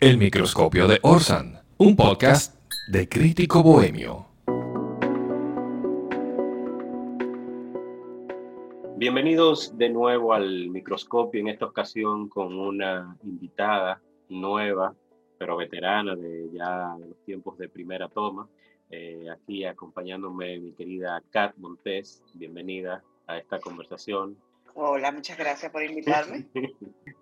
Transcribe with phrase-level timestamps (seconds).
[0.00, 2.54] El microscopio de Orsan, un podcast
[2.92, 4.28] de crítico bohemio.
[8.96, 14.94] Bienvenidos de nuevo al microscopio, en esta ocasión con una invitada nueva,
[15.36, 18.48] pero veterana de ya los tiempos de primera toma.
[18.90, 22.22] Eh, aquí acompañándome mi querida Kat Montes.
[22.34, 24.36] Bienvenida a esta conversación.
[24.74, 26.46] Hola, muchas gracias por invitarme.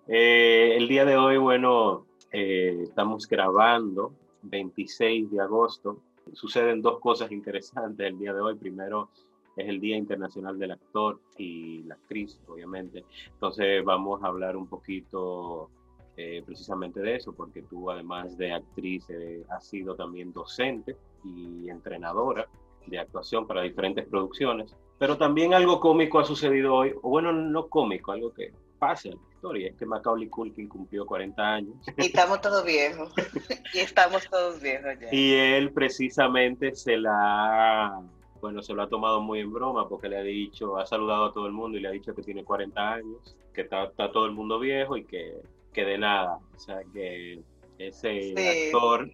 [0.09, 6.01] Eh, el día de hoy, bueno, eh, estamos grabando 26 de agosto.
[6.33, 8.55] Suceden dos cosas interesantes el día de hoy.
[8.55, 9.09] Primero,
[9.55, 13.05] es el Día Internacional del Actor y la actriz, obviamente.
[13.33, 15.69] Entonces vamos a hablar un poquito
[16.15, 21.69] eh, precisamente de eso, porque tú además de actriz eh, has sido también docente y
[21.69, 22.47] entrenadora
[22.85, 24.75] de actuación para diferentes producciones.
[24.99, 29.69] Pero también algo cómico ha sucedido hoy, o bueno, no cómico, algo que pasa historia,
[29.69, 31.75] es que Macaulay Culkin cumplió 40 años.
[31.97, 33.13] Y estamos todos viejos,
[33.73, 35.07] y estamos todos viejos ya.
[35.11, 38.01] Y él precisamente se la
[38.41, 41.33] bueno, se lo ha tomado muy en broma porque le ha dicho, ha saludado a
[41.33, 44.31] todo el mundo y le ha dicho que tiene 40 años, que está, todo el
[44.31, 45.41] mundo viejo y que,
[45.73, 46.39] que, de nada.
[46.55, 47.41] O sea, que
[47.79, 48.35] ese
[48.67, 49.09] actor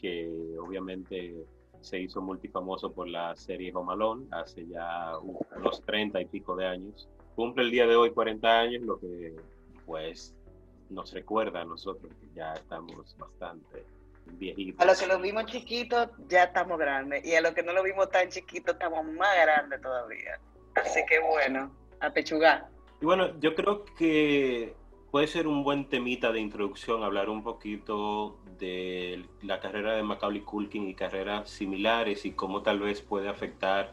[0.00, 0.28] que
[0.60, 1.46] obviamente
[1.80, 5.12] se hizo multifamoso por la serie Home hace ya
[5.56, 9.36] unos 30 y pico de años, cumple el día de hoy 40 años, lo que
[9.86, 10.34] pues
[10.90, 13.86] nos recuerda a nosotros que ya estamos bastante
[14.78, 17.82] a los que lo vimos chiquitos ya estamos grandes y a los que no lo
[17.82, 20.38] vimos tan chiquitos estamos más grandes todavía.
[20.74, 21.70] Así que bueno,
[22.00, 22.66] a pechugar.
[23.00, 24.74] Y bueno, yo creo que
[25.10, 30.42] puede ser un buen temita de introducción hablar un poquito de la carrera de Macaulay
[30.42, 33.92] Culkin y carreras similares y cómo tal vez puede afectar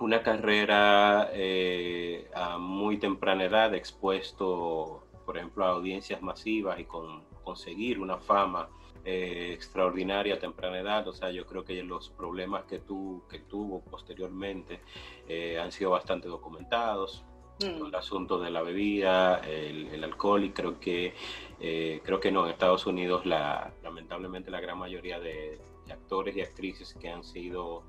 [0.00, 7.24] una carrera eh, a muy temprana edad expuesto, por ejemplo, a audiencias masivas y con
[7.42, 8.68] conseguir una fama
[9.04, 11.08] eh, extraordinaria a temprana edad.
[11.08, 14.80] O sea, yo creo que los problemas que, tu, que tuvo posteriormente
[15.26, 17.24] eh, han sido bastante documentados.
[17.60, 17.86] Mm.
[17.86, 21.14] El asunto de la bebida, el, alcohol, y creo que,
[21.58, 25.58] eh, creo que no, en Estados Unidos, la, lamentablemente, la gran mayoría de,
[25.90, 27.82] actores y actrices que han sido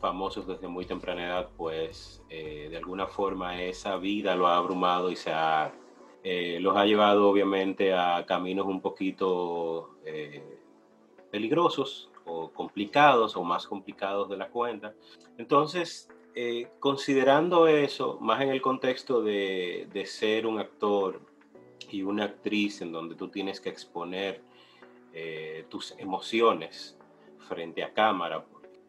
[0.00, 5.16] famosos desde muy temprana edad, pues de alguna forma esa vida lo ha abrumado y
[5.16, 5.72] se ha,
[6.60, 9.96] los ha llevado obviamente a caminos un poquito
[11.30, 14.94] peligrosos o complicados o más complicados de la cuenta.
[15.38, 21.20] Entonces, eh, considerando eso, más en el contexto de, ser un actor
[21.90, 24.42] y una actriz en donde tú tienes que exponer
[25.14, 26.98] eh, tus emociones
[27.38, 28.44] frente a cámara,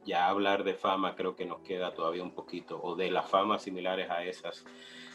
[0.08, 3.62] ya hablar de fama creo que nos queda todavía un poquito, o de las famas
[3.62, 4.66] similares a esas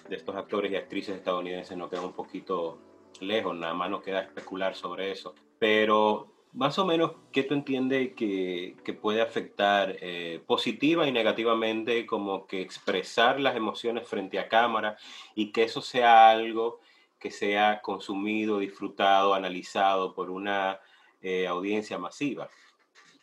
[0.09, 2.79] de estos actores y actrices estadounidenses nos queda un poquito
[3.21, 5.35] lejos, nada más nos queda especular sobre eso.
[5.59, 12.47] Pero más o menos, ¿qué tú entiendes que, puede afectar eh, positiva y negativamente como
[12.47, 14.97] que expresar las emociones frente a cámara
[15.35, 16.81] y que eso sea algo
[17.19, 20.79] que sea consumido, disfrutado, analizado por una
[21.23, 22.51] eh, audiencia masiva?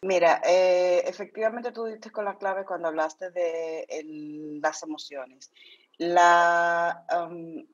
[0.01, 3.85] Mira, eh, efectivamente tú diste con la clave cuando hablaste de
[4.61, 5.51] las emociones.
[5.97, 7.05] La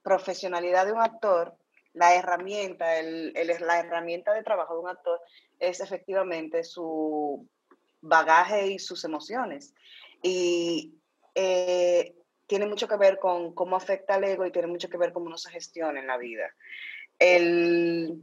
[0.02, 1.56] profesionalidad de un actor
[1.96, 5.20] la herramienta, el, la herramienta de trabajo de un actor
[5.60, 7.48] es efectivamente su
[8.02, 9.74] bagaje y sus emociones.
[10.22, 10.94] Y
[11.34, 12.14] eh,
[12.48, 15.28] tiene mucho que ver con cómo afecta al ego y tiene mucho que ver cómo
[15.28, 16.54] uno se gestiona en la vida.
[17.18, 18.22] El,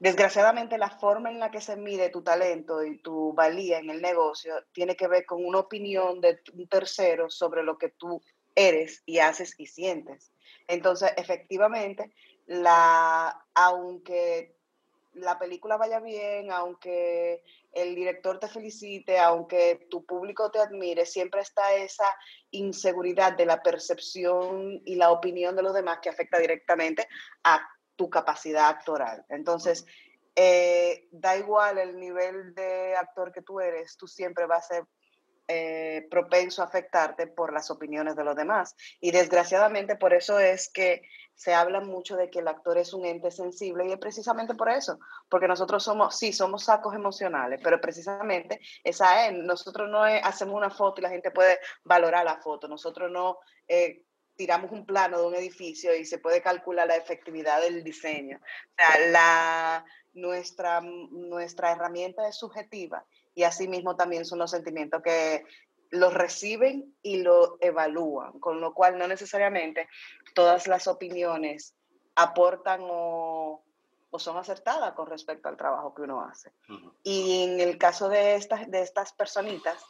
[0.00, 4.02] desgraciadamente, la forma en la que se mide tu talento y tu valía en el
[4.02, 8.20] negocio tiene que ver con una opinión de un tercero sobre lo que tú
[8.54, 10.32] eres y haces y sientes.
[10.66, 12.12] Entonces, efectivamente,
[12.46, 14.56] la, aunque
[15.14, 21.40] la película vaya bien, aunque el director te felicite, aunque tu público te admire, siempre
[21.40, 22.06] está esa
[22.50, 27.06] inseguridad de la percepción y la opinión de los demás que afecta directamente
[27.44, 27.60] a
[28.00, 29.26] tu capacidad actoral.
[29.28, 29.84] Entonces,
[30.34, 34.84] eh, da igual el nivel de actor que tú eres, tú siempre vas a ser
[35.48, 38.74] eh, propenso a afectarte por las opiniones de los demás.
[39.02, 41.02] Y desgraciadamente por eso es que
[41.34, 44.70] se habla mucho de que el actor es un ente sensible y es precisamente por
[44.70, 44.98] eso,
[45.28, 50.70] porque nosotros somos, sí, somos sacos emocionales, pero precisamente esa es, nosotros no hacemos una
[50.70, 54.06] foto y la gente puede valorar la foto, nosotros no eh,
[54.40, 58.38] tiramos un plano de un edificio y se puede calcular la efectividad del diseño.
[58.38, 59.84] O sea, la,
[60.14, 63.04] nuestra, nuestra herramienta es subjetiva
[63.34, 65.44] y asimismo también son los sentimientos que
[65.90, 69.90] los reciben y lo evalúan, con lo cual no necesariamente
[70.34, 71.74] todas las opiniones
[72.14, 73.62] aportan o
[74.10, 76.52] o son acertadas con respecto al trabajo que uno hace.
[77.04, 79.84] Y en el caso de estas, de estas personitas,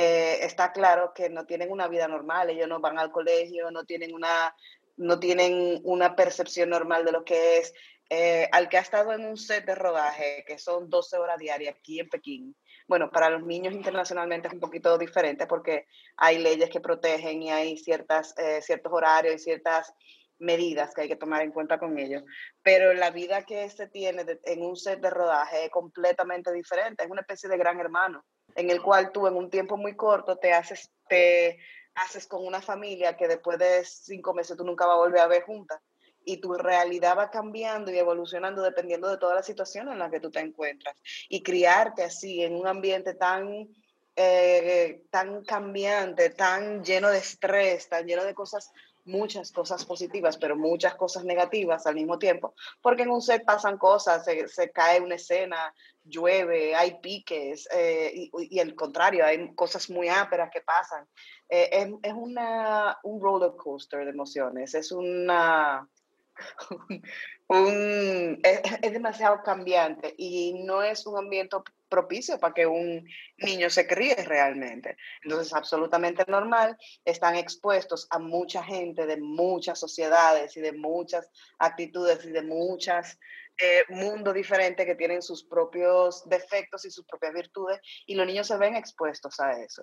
[0.00, 3.84] eh, está claro que no tienen una vida normal, ellos no van al colegio, no
[3.84, 4.54] tienen una,
[4.96, 7.74] no tienen una percepción normal de lo que es.
[8.08, 11.74] Eh, al que ha estado en un set de rodaje, que son 12 horas diarias
[11.76, 12.56] aquí en Pekín,
[12.86, 15.86] bueno, para los niños internacionalmente es un poquito diferente porque
[16.16, 19.92] hay leyes que protegen y hay ciertas, eh, ciertos horarios y ciertas
[20.38, 22.22] medidas que hay que tomar en cuenta con ellos.
[22.62, 27.10] Pero la vida que se tiene en un set de rodaje es completamente diferente, es
[27.10, 28.24] una especie de gran hermano,
[28.58, 31.58] en el cual tú en un tiempo muy corto te haces, te
[31.94, 35.28] haces con una familia que después de cinco meses tú nunca vas a volver a
[35.28, 35.80] ver juntas
[36.24, 40.18] y tu realidad va cambiando y evolucionando dependiendo de toda la situación en la que
[40.18, 40.96] tú te encuentras.
[41.28, 43.68] Y criarte así en un ambiente tan,
[44.16, 48.72] eh, tan cambiante, tan lleno de estrés, tan lleno de cosas,
[49.08, 53.78] muchas cosas positivas, pero muchas cosas negativas al mismo tiempo, porque en un set pasan
[53.78, 55.74] cosas, se, cae una escena,
[56.08, 61.06] llueve, hay piques, eh, y, el contrario, hay cosas muy ásperas que pasan.
[61.48, 65.88] Eh, es, es una, un roller coaster de emociones, es una,
[67.48, 71.56] un, es, demasiado cambiante y no es un ambiente
[71.88, 73.06] propicio para que un
[73.38, 74.96] niño se críe realmente.
[75.22, 82.24] Entonces, absolutamente normal, están expuestos a mucha gente de muchas sociedades y de muchas actitudes
[82.24, 83.18] y de muchas
[83.58, 88.46] eh, mundos diferentes que tienen sus propios defectos y sus propias virtudes y los niños
[88.46, 89.82] se ven expuestos a eso.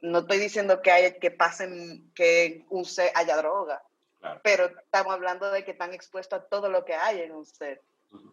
[0.00, 3.82] No estoy diciendo que, hay, que pasen, que use, haya droga,
[4.42, 7.82] pero estamos hablando de que están expuestos a todo lo que hay en un set.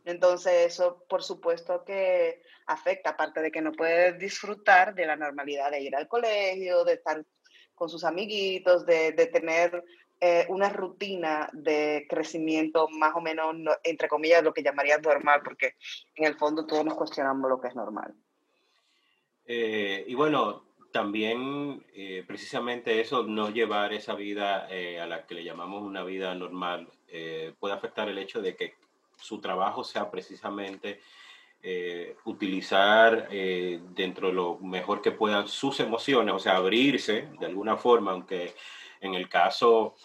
[0.05, 5.71] Entonces eso, por supuesto que afecta, aparte de que no puedes disfrutar de la normalidad
[5.71, 7.25] de ir al colegio, de estar
[7.73, 9.83] con sus amiguitos, de, de tener
[10.19, 15.75] eh, una rutina de crecimiento más o menos, entre comillas, lo que llamarías normal, porque
[16.15, 18.13] en el fondo todos nos cuestionamos lo que es normal.
[19.45, 20.65] Eh, y bueno,
[20.95, 26.05] también eh, precisamente eso, no llevar esa vida eh, a la que le llamamos una
[26.05, 28.75] vida normal, eh, puede afectar el hecho de que
[29.17, 31.01] su trabajo sea precisamente
[32.25, 38.11] utilizar dentro de lo mejor que puedan sus emociones, o sea, abrirse de alguna forma,
[38.11, 38.53] aunque
[39.05, 39.95] en el caso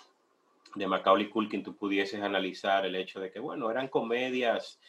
[0.74, 4.80] de Macaulay Culkin tú pudieses analizar el hecho de que, bueno, eran comedias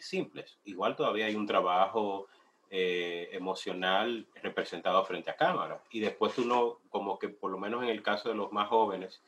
[0.00, 2.28] simples, igual todavía hay un trabajo
[2.76, 5.80] eh, emocional representado frente a cámara.
[5.92, 9.22] Y después uno, como que por lo menos en el caso de los más jóvenes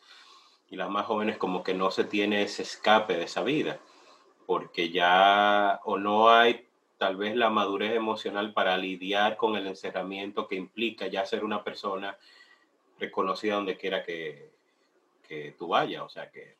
[0.69, 3.79] y las más jóvenes, como que no se tiene ese escape de esa vida,
[4.47, 6.67] porque ya o no hay
[6.99, 11.63] tal vez la madurez emocional para lidiar con el encerramiento que implica ya ser una
[11.63, 12.19] persona
[12.99, 14.51] reconocida donde quiera que,
[15.27, 16.03] que tú vayas.
[16.03, 16.57] O sea que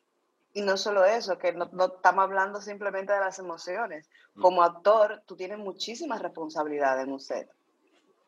[0.57, 4.09] y no solo eso, que no, estamos hablando simplemente de las emociones.
[4.33, 4.41] Mm.
[4.41, 7.47] Como actor, tú tienes muchísimas responsabilidades en un set.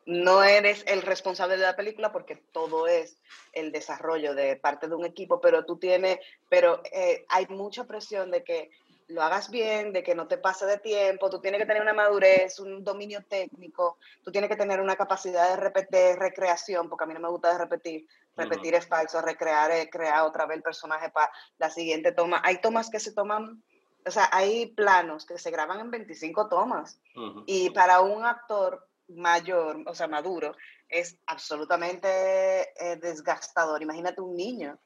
[0.06, 3.16] No eres el responsable de la película porque todo es
[3.52, 8.30] el desarrollo de parte de un equipo, pero tú tienes, pero eh, hay mucha presión
[8.30, 8.70] de que
[9.10, 11.92] lo hagas bien, de que no te pase de tiempo, tú tienes que tener una
[11.92, 17.06] madurez, un dominio técnico, tú tienes que tener una capacidad de repetir, recreación, porque a
[17.06, 20.62] mí no me gusta de repetir, repetir es falso, recrear es crear otra vez el
[20.62, 22.40] personaje para la siguiente toma.
[22.44, 23.62] Hay tomas que se toman,
[24.06, 27.00] o sea, hay planos que se graban en 25 tomas
[27.46, 30.54] y para un actor mayor, o sea, maduro,
[30.88, 33.82] es absolutamente eh, desgastador.
[33.82, 34.78] Imagínate un niño.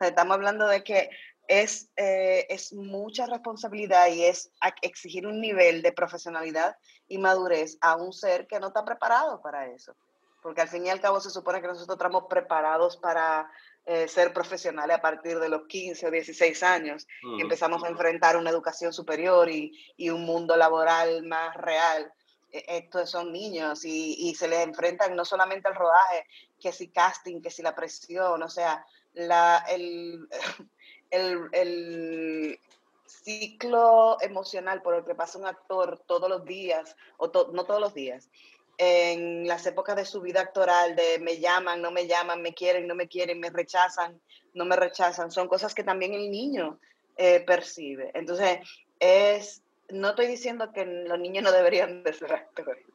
[0.00, 1.10] estamos hablando de que
[1.50, 4.52] es, eh, es mucha responsabilidad y es
[4.82, 6.76] exigir un nivel de profesionalidad
[7.08, 9.96] y madurez a un ser que no está preparado para eso.
[10.42, 13.50] Porque al fin y al cabo se supone que nosotros estamos preparados para
[13.84, 17.08] eh, ser profesionales a partir de los 15 o 16 años.
[17.36, 22.12] y empezamos a enfrentar una educación superior y, y un mundo laboral más real.
[22.52, 26.26] E, estos son niños y, y, se les enfrentan no solamente al rodaje,
[26.60, 30.28] que si casting, que si la presión, o sea, la, el,
[31.10, 32.58] el,
[33.06, 37.92] ciclo emocional por el que pasa un actor todos los días, o no todos los
[37.92, 38.30] días,
[38.78, 42.86] en las épocas de su vida actoral, de me llaman, no me llaman, me quieren,
[42.86, 44.20] no me quieren, me rechazan,
[44.54, 46.78] no me rechazan, son cosas que también el niño
[47.16, 48.10] eh, percibe.
[48.14, 48.60] Entonces,
[49.00, 52.86] es, no estoy diciendo que los niños no deberían de ser actores,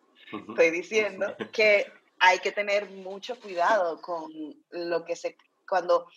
[0.49, 1.85] estoy diciendo que
[2.19, 4.31] hay que tener mucho cuidado con
[4.71, 6.07] lo que se, cuando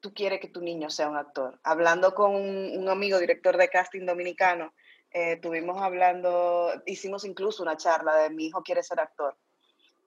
[0.00, 1.60] tú quieres que tu niño sea un actor.
[1.62, 4.72] Hablando con un, amigo director de casting dominicano,
[5.12, 9.36] eh, tuvimos hablando, hicimos incluso una charla de mi hijo quiere ser actor.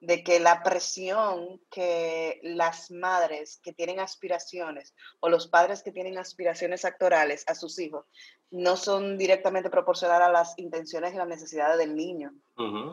[0.00, 6.18] de que la presión que las madres que tienen aspiraciones o los padres que tienen
[6.18, 8.04] aspiraciones actorales a sus hijos
[8.50, 12.34] no son directamente proporcionales a las intenciones y las necesidades del niño.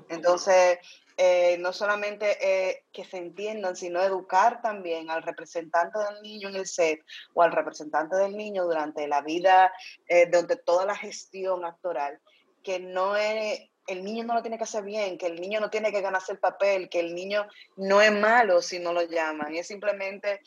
[0.10, 0.80] Entonces,
[1.24, 6.56] eh, no solamente eh, que se entiendan, sino educar también al representante del niño en
[6.56, 7.00] el set
[7.36, 9.72] o al representante del niño durante la vida,
[10.08, 12.20] eh, durante toda la gestión actoral,
[12.64, 15.70] que no es el niño no lo tiene que hacer bien, que el niño no
[15.70, 19.54] tiene que ganarse el papel, que el niño no es malo si no lo llaman.
[19.54, 20.42] Es simplemente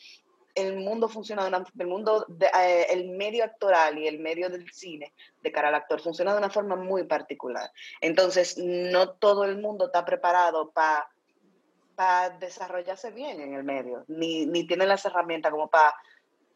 [0.55, 1.47] el mundo funciona,
[1.77, 5.99] el mundo, eh, el medio actoral y el medio del cine de cara al actor
[5.99, 7.69] funciona de una forma muy particular.
[8.01, 11.07] Entonces, no todo el mundo está preparado para
[11.95, 15.95] para desarrollarse bien en el medio, ni, ni tiene las herramientas como para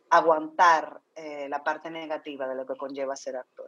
[0.09, 3.67] aguantar eh, la parte negativa de lo que conlleva ser actor.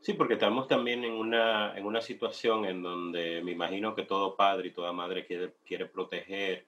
[0.00, 4.36] Sí, porque estamos también en una, en una situación en donde me imagino que todo
[4.36, 6.66] padre y toda madre quiere, quiere proteger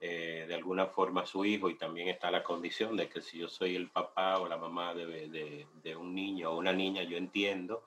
[0.00, 3.38] eh, de alguna forma a su hijo y también está la condición de que si
[3.38, 7.02] yo soy el papá o la mamá de, de, de un niño o una niña,
[7.02, 7.84] yo entiendo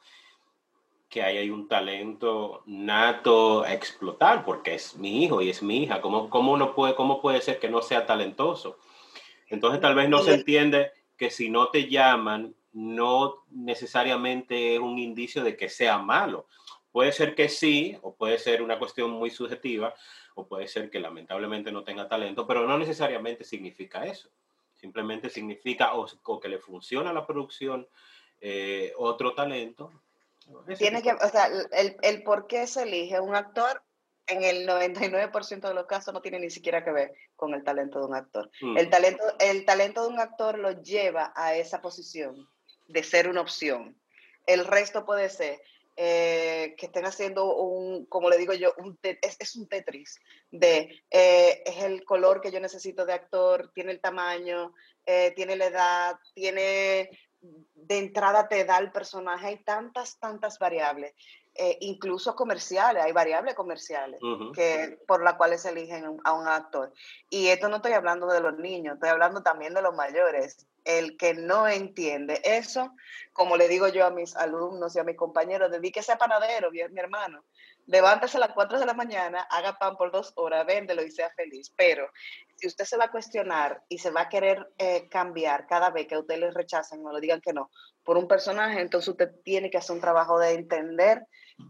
[1.12, 5.84] que ahí hay un talento nato a explotar porque es mi hijo y es mi
[5.84, 6.00] hija.
[6.00, 8.80] ¿Cómo, cómo, uno puede, cómo puede ser que no sea talentoso?
[9.50, 14.98] Entonces tal vez no se entiende que si no te llaman no necesariamente es un
[15.00, 16.48] indicio de que sea malo.
[16.94, 19.94] Puede ser que sí, o puede ser una cuestión muy subjetiva,
[20.35, 24.29] o puede ser que lamentablemente no tenga talento, pero no necesariamente significa eso.
[24.75, 27.88] Simplemente significa o, que le funciona la producción
[28.39, 29.91] eh, otro talento.
[30.77, 33.81] Tiene que, o sea, el, el por qué se elige un actor
[34.27, 38.00] en el 99% de los casos no tiene ni siquiera que ver con el talento
[38.00, 38.50] de un actor.
[38.61, 38.77] Mm.
[38.77, 42.47] El, talento, el talento de un actor lo lleva a esa posición
[42.88, 43.97] de ser una opción.
[44.45, 45.61] El resto puede ser
[45.98, 50.19] eh, que estén haciendo un, como le digo yo, un es, un Tetris
[50.50, 54.74] de eh, es el color que yo necesito de actor, tiene el tamaño,
[55.05, 57.10] eh, tiene la edad, tiene
[57.41, 61.13] de entrada te da el personaje, hay tantas, tantas variables,
[61.79, 64.19] incluso comerciales, hay variables comerciales
[64.53, 66.93] que, por las cuales eligen a un actor.
[67.31, 71.17] Y esto no estoy hablando de los niños, estoy hablando también de los mayores el
[71.17, 72.93] que no entiende eso,
[73.33, 76.79] como le digo yo a mis alumnos y a mis compañeros, dedíquese a panadero, mi,
[76.79, 77.43] hermano.
[77.88, 81.29] Levántese a las 4 de la mañana, haga pan por dos horas, véndelo y sea
[81.31, 81.73] feliz.
[81.75, 82.07] Pero
[82.55, 86.07] si usted se va a cuestionar y se va a querer eh, cambiar cada vez
[86.07, 87.71] que a usted le rechacen o le digan que no
[88.03, 91.25] por un personaje, entonces usted tiene que hacer un trabajo de entender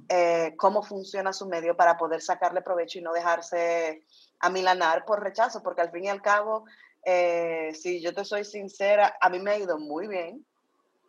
[0.09, 4.05] eh, cómo funciona su medio para poder sacarle provecho y no dejarse
[4.39, 6.65] amilanar por rechazo, porque al fin y al cabo
[7.03, 10.45] eh, si yo te soy sincera, a mí me ha ido muy bien,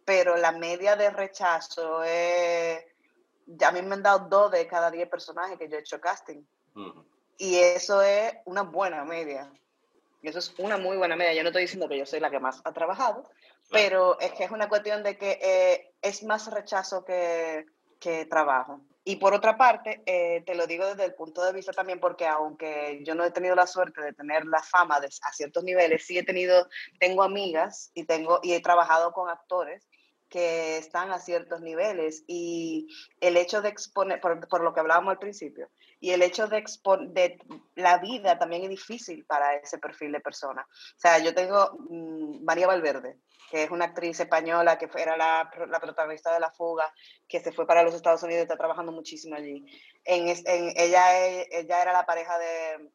[0.05, 2.85] pero la media de rechazo es,
[3.65, 6.43] a mí me han dado dos de cada diez personajes que yo he hecho casting.
[7.39, 9.51] Y eso es una buena media.
[10.23, 11.35] Eso es una muy buena media.
[11.35, 13.29] Yo no estoy diciendo que yo soy la que más ha trabajado,
[13.71, 17.67] pero es que es una cuestión de que eh, es más rechazo que,
[17.99, 18.81] que trabajo.
[19.04, 22.26] Y por otra parte, eh, te lo digo desde el punto de vista también porque
[22.26, 26.18] aunque yo no he tenido la suerte de tener la fama a ciertos niveles, sí
[26.18, 26.68] he tenido,
[27.00, 29.88] tengo amigas y, tengo, y he trabajado con actores
[30.28, 32.23] que están a ciertos niveles.
[32.28, 32.87] Y
[33.21, 35.68] el hecho de exponer, por, por lo que hablábamos al principio,
[36.02, 37.38] y el hecho de exponer,
[37.76, 40.66] la vida también es difícil para ese perfil de persona.
[40.68, 45.49] O sea, yo tengo mm, María Valverde, que es una actriz española que era la,
[45.68, 46.92] la, protagonista de La Fuga,
[47.28, 49.64] que se fue para los Estados Unidos y está trabajando muchísimo allí.
[50.04, 52.90] En, en, ella, ella era la pareja de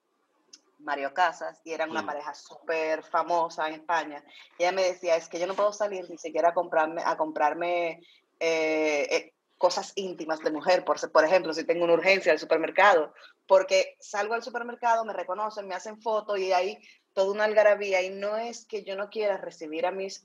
[0.79, 2.07] Mario Casas y eran una mm.
[2.07, 4.21] pareja súper famosa en España.
[4.59, 7.15] Y ella me decía, es que yo no puedo salir ni siquiera a comprarme, a
[7.15, 8.01] comprarme
[8.37, 13.13] eh, eh, cosas íntimas de mujer, por, por ejemplo, si tengo una urgencia al supermercado,
[13.47, 16.77] porque salgo al supermercado, me reconocen, me hacen fotos y ahí
[17.13, 20.23] toda una algarabía y no es que yo no quiera recibir a mis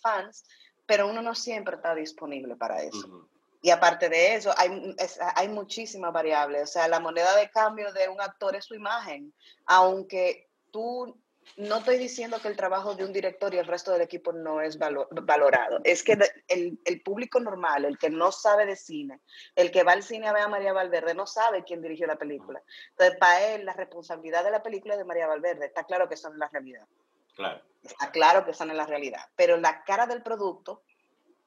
[0.00, 0.44] fans,
[0.86, 3.28] pero uno no siempre está disponible para eso.
[3.60, 4.96] Y aparte de eso, hay,
[5.36, 6.64] hay muchísimas variables.
[6.64, 9.32] O sea, la moneda de cambio de un actor es su imagen.
[9.66, 11.16] Aunque tú
[11.56, 14.60] no estoy diciendo que el trabajo de un director y el resto del equipo no
[14.60, 15.80] es valorado.
[15.84, 16.18] Es que
[16.48, 19.20] el, el, público normal, el que no sabe de cine,
[19.54, 22.16] el que va al cine a ver a María Valverde, no sabe quién dirigió la
[22.16, 22.62] película.
[22.90, 25.66] Entonces, para él, la responsabilidad de la película es de María Valverde.
[25.66, 26.86] Está claro que son en la realidad.
[27.34, 27.60] Claro.
[27.82, 29.26] Está claro que son en la realidad.
[29.36, 30.82] Pero la cara del producto,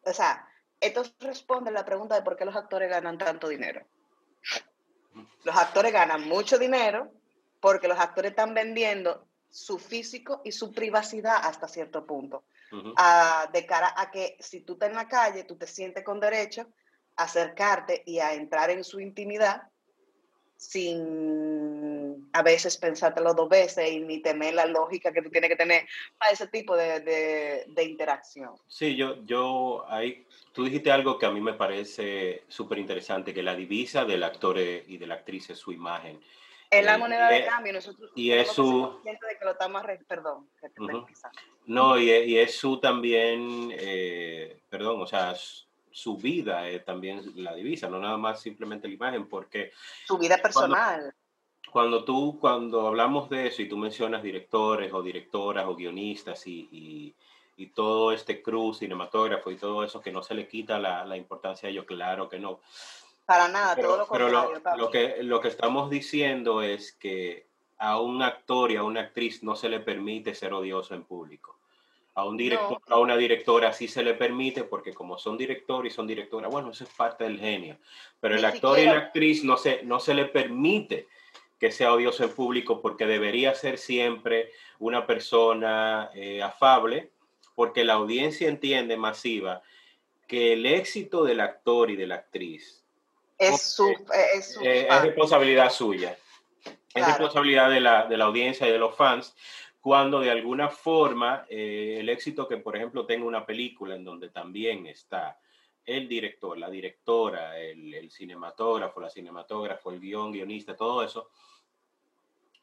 [0.04, 0.48] o sea,
[0.80, 3.86] esto responde a la pregunta de por qué los actores ganan tanto dinero.
[5.44, 7.12] Los actores ganan mucho dinero
[7.60, 9.26] porque los actores están vendiendo
[9.56, 12.44] su físico y su privacidad hasta cierto punto.
[12.98, 16.20] Ah, de cara a que si tú estás en la calle, tú te sientes con
[16.20, 16.68] derecho
[17.16, 19.70] a acercarte y a entrar en su intimidad
[20.58, 25.56] sin a veces pensártelo dos veces y ni tener la lógica que tú tienes que
[25.56, 28.56] tener para ese tipo de, de, de interacción.
[28.68, 33.42] Sí, yo, yo ahí, tú dijiste algo que a mí me parece súper interesante, que
[33.42, 36.20] la divisa del actor y de la actriz es su imagen.
[36.70, 37.74] Es la moneda de cambio.
[37.74, 39.00] Nosotros y es su...
[39.04, 40.50] De que lo estamos Perdón.
[40.60, 40.82] Que te
[41.66, 45.36] No, y, y, es su también, eh, perdón, o sea,
[45.92, 49.72] su vida es también la divisa, no nada más simplemente la imagen, porque...
[50.06, 51.14] Su vida personal.
[51.72, 56.68] Cuando, tú, cuando hablamos de eso y tú mencionas directores o directoras o guionistas y,
[56.72, 57.16] y,
[57.58, 61.18] y todo este cruz cinematógrafo y todo eso, que no se le quita la, la
[61.18, 62.60] importancia a ello, claro que no.
[63.26, 64.62] Para nada, todo lo contrario.
[64.64, 69.02] Pero lo, que, lo que estamos diciendo es que a un actor y a una
[69.02, 71.60] actriz no se le permite ser odioso en público.
[72.14, 75.90] A un director, a una directora sí se le permite porque como son director y
[75.90, 77.78] son directora, bueno, eso es parte del genio.
[78.22, 81.08] Pero el actor y la actriz no se, no se le permite
[81.60, 87.12] que sea odioso en público porque debería ser siempre una persona eh, afable
[87.54, 89.62] porque la audiencia entiende masiva
[90.28, 92.85] que el éxito del actor y de la actriz
[93.38, 93.94] es su,
[94.34, 96.18] es, eh, responsabilidad suya.
[96.94, 99.36] Es responsabilidad de la, de la, audiencia y de los fans
[99.82, 104.30] cuando de alguna forma eh, el éxito que, por ejemplo, tenga una película en donde
[104.30, 105.38] también está
[105.86, 111.30] el director, la directora, el, el cinematógrafo, la cinematógrafo, el guion, guionista, todo eso,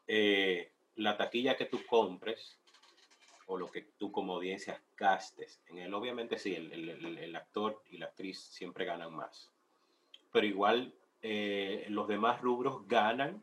[0.07, 2.59] eh, la taquilla que tú compres
[3.45, 7.81] o lo que tú como audiencia gastes en él, obviamente sí, el, el, el actor
[7.89, 9.52] y la actriz siempre ganan más
[10.33, 13.41] pero igual eh, los demás rubros ganan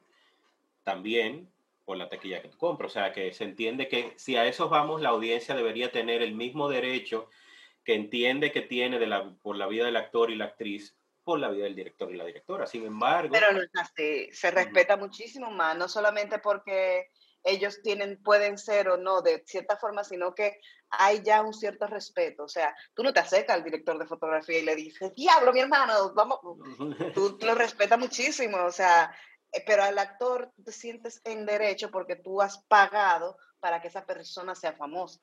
[0.82, 1.48] también
[1.86, 2.90] por la taquilla que tú compras.
[2.90, 6.34] O sea, que se entiende que si a eso vamos, la audiencia debería tener el
[6.34, 7.30] mismo derecho
[7.84, 11.38] que entiende que tiene de la, por la vida del actor y la actriz por
[11.38, 12.66] la vida del director y la directora.
[12.66, 13.32] Sin embargo...
[13.32, 17.08] Pero no es así, se respeta muchísimo más, no solamente porque
[17.42, 21.86] ellos tienen, pueden ser o no de cierta forma, sino que hay ya un cierto
[21.86, 22.44] respeto.
[22.44, 25.60] O sea, tú no te acercas al director de fotografía y le dices, diablo, mi
[25.60, 26.40] hermano, vamos,
[27.14, 29.14] tú lo respetas muchísimo, o sea,
[29.52, 34.04] eh, pero al actor te sientes en derecho porque tú has pagado para que esa
[34.04, 35.20] persona sea famosa.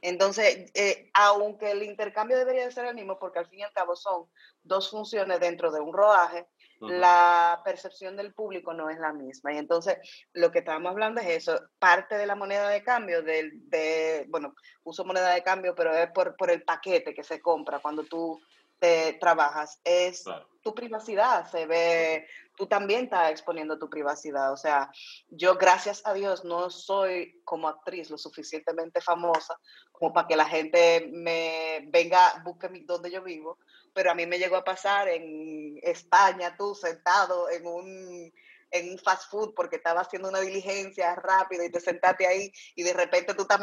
[0.00, 3.72] Entonces, eh, aunque el intercambio debería de ser el mismo, porque al fin y al
[3.72, 4.30] cabo son
[4.62, 6.48] dos funciones dentro de un rodaje,
[6.88, 9.52] la percepción del público no es la misma.
[9.52, 9.98] Y entonces,
[10.32, 14.54] lo que estábamos hablando es eso, parte de la moneda de cambio, de, de bueno,
[14.82, 18.40] uso moneda de cambio, pero es por, por el paquete que se compra cuando tú
[18.78, 20.24] te trabajas, es
[20.62, 24.52] tu privacidad, se ve, tú también estás exponiendo tu privacidad.
[24.52, 24.90] O sea,
[25.28, 29.58] yo gracias a Dios no soy como actriz lo suficientemente famosa
[29.94, 33.58] como para que la gente me venga, busque donde yo vivo,
[33.92, 38.32] pero a mí me llegó a pasar en España, tú sentado en un,
[38.72, 42.82] en un fast food porque estaba haciendo una diligencia rápida y te sentaste ahí y
[42.82, 43.60] de repente tú estás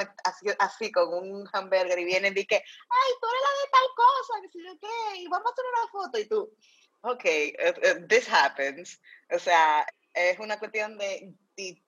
[0.57, 4.41] así, con un hamburger y vienen y que, ay, tú eres la de tal cosa,
[4.41, 6.55] que si yo qué, y vamos a hacer una foto y tú,
[7.01, 9.01] ok, uh, uh, this happens.
[9.35, 11.83] O sea, es una cuestión de, de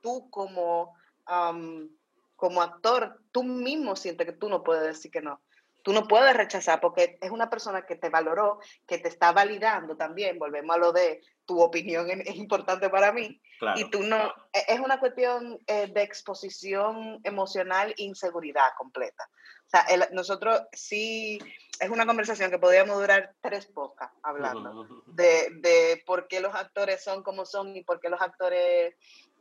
[0.00, 0.94] tú como,
[1.28, 1.97] um,
[2.38, 5.42] como actor, tú mismo sientes que tú no puedes decir que no.
[5.82, 9.96] Tú no puedes rechazar porque es una persona que te valoró, que te está validando
[9.96, 10.38] también.
[10.38, 13.40] Volvemos a lo de tu opinión es, importante para mí.
[13.74, 19.28] Y tú no, e, es una cuestión eh, de exposición emocional e inseguridad completa.
[19.66, 21.40] O sea, nosotros sí,
[21.80, 27.02] es una conversación que podríamos durar tres pocas hablando de, de, por qué los actores
[27.02, 28.94] son como son y por qué los actores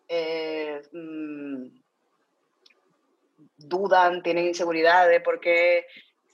[0.08, 1.68] eh, mm,
[3.58, 5.86] dudan, tienen inseguridades, por qué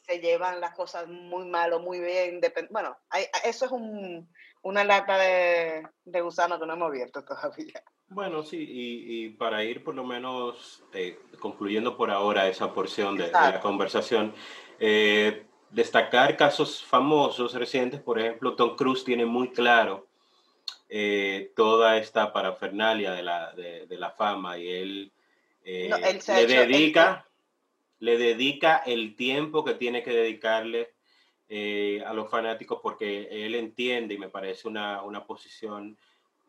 [0.02, 2.42] se llevan las cosas muy mal o muy bien.
[2.70, 2.98] Bueno,
[3.44, 4.30] eso es un,
[4.62, 7.84] una lata de, de, gusano que no hemos abierto todavía.
[8.10, 13.18] Bueno, sí, y, y para ir por lo menos eh, concluyendo por ahora esa porción
[13.18, 14.34] de, de la conversación,
[14.80, 20.08] eh, destacar casos famosos recientes, por ejemplo, Tom Cruise tiene muy claro
[20.90, 25.12] eh, toda esta parafernalia de la, de, de la fama y él,
[25.66, 27.26] no, él le dedica
[28.04, 30.92] le dedica el tiempo que tiene que dedicarle
[31.48, 35.98] eh, a los fanáticos porque él entiende y me parece una, una posición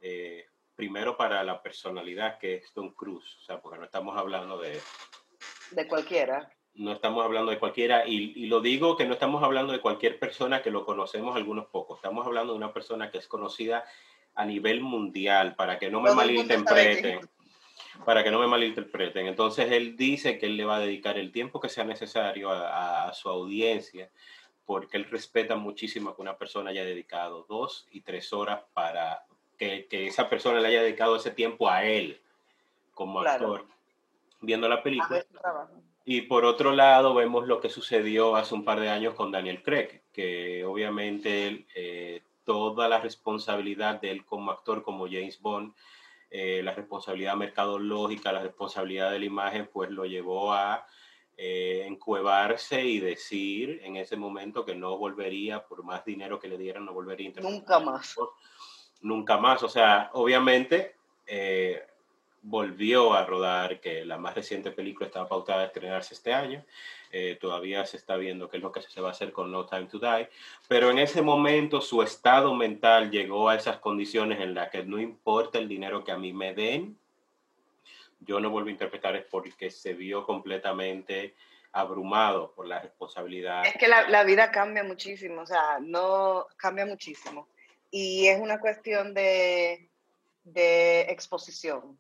[0.03, 4.59] eh, primero para la personalidad que es Don Cruz, o sea, porque no estamos hablando
[4.59, 4.81] de...
[5.71, 6.51] De cualquiera.
[6.75, 10.19] No estamos hablando de cualquiera y, y lo digo que no estamos hablando de cualquier
[10.19, 13.85] persona que lo conocemos algunos pocos, estamos hablando de una persona que es conocida
[14.35, 17.21] a nivel mundial, para que no me malinterpreten
[18.05, 19.27] para que no me malinterpreten.
[19.27, 23.13] Entonces él dice que él le va a dedicar el tiempo que sea necesario a,
[23.15, 24.11] su audiencia,
[24.67, 29.25] porque él respeta muchísimo que una persona haya dedicado dos y tres horas para
[29.59, 32.21] que, que, esa persona le haya dedicado ese tiempo a él.
[32.95, 33.67] como actor
[34.45, 35.25] viendo la película.
[36.05, 39.63] Y por otro lado, vemos lo que sucedió hace un par de años con Daniel
[39.63, 45.73] Craig, que obviamente eh, toda la responsabilidad de él como actor, como James Bond,
[46.37, 50.85] eh, la responsabilidad mercadológica, la responsabilidad de la imagen, pues lo llevó a
[51.37, 56.59] eh, encuevarse y decir en ese momento que no volvería, por más dinero que le
[56.59, 58.17] dieran, no volvería a Nunca más.
[59.01, 59.63] Nunca más.
[59.63, 60.97] O sea, obviamente
[62.45, 66.63] volvió a rodar, que la más reciente película estaba pautada a estrenarse este año.
[67.11, 69.65] Eh, todavía se está viendo qué es lo que se va a hacer con No
[69.67, 70.29] Time to Die.
[70.69, 75.01] Pero en ese momento su estado mental llegó a esas condiciones en las que no
[75.01, 76.99] importa el dinero que a mí me den,
[78.21, 81.35] yo no vuelvo a interpretar es porque se vio completamente
[81.73, 83.65] abrumado por la responsabilidad.
[83.67, 87.49] Es que la, la vida cambia muchísimo, o sea, no cambia muchísimo.
[87.91, 89.89] Y es una cuestión de,
[90.45, 91.99] de exposición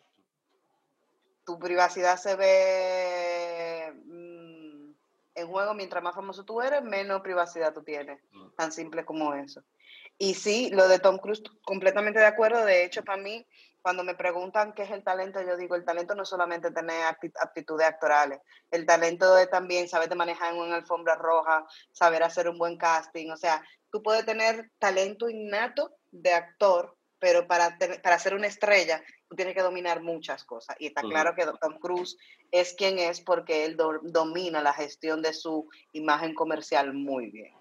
[1.45, 4.93] tu privacidad se ve mm,
[5.35, 8.21] en juego, mientras más famoso tú eres, menos privacidad tú tienes.
[8.33, 8.51] Mm.
[8.57, 9.63] Tan simple como eso.
[10.19, 12.65] Y sí, lo de Tom Cruise, completamente de acuerdo.
[12.65, 13.47] De hecho, para mí,
[13.83, 17.05] cuando me preguntan qué es el talento, yo digo, el talento no es solamente tener
[17.43, 22.57] aptitudes actorales, el talento es también saber manejar en una alfombra roja, saber hacer un
[22.57, 23.31] buen casting.
[23.31, 29.03] O sea, tú puedes tener talento innato de actor, pero para, para ser una estrella
[29.35, 30.77] tiene que dominar muchas cosas.
[30.79, 32.19] Y está claro que Tom Cruise
[32.53, 37.55] es quien es porque él domina la gestión de su imagen comercial muy bien.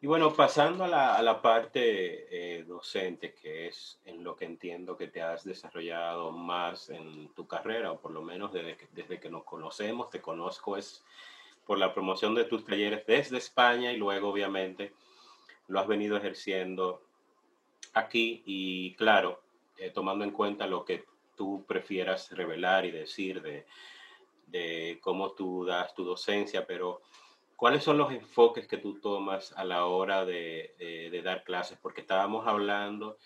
[0.00, 4.44] Y bueno, pasando a la, a la parte eh, docente, que es en lo que
[4.44, 8.86] entiendo que te has desarrollado más en tu carrera, o por lo menos desde que,
[8.92, 11.02] desde que nos conocemos, te conozco, es
[11.66, 14.92] por la promoción de tus talleres desde España y luego obviamente
[15.66, 17.02] lo has venido ejerciendo
[17.94, 19.42] aquí y claro,
[19.78, 21.04] eh, tomando en cuenta lo que
[21.36, 23.66] tú prefieras revelar y decir de,
[24.46, 27.02] de, cómo tú das tu docencia, pero
[27.56, 31.78] ¿cuáles son los enfoques que tú tomas a la hora de, dar clases?
[31.80, 33.18] Porque estábamos hablando,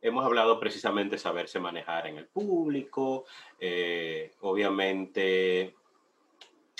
[0.00, 3.24] hemos hablado precisamente de saberse manejar en el público,
[3.58, 5.74] eh, obviamente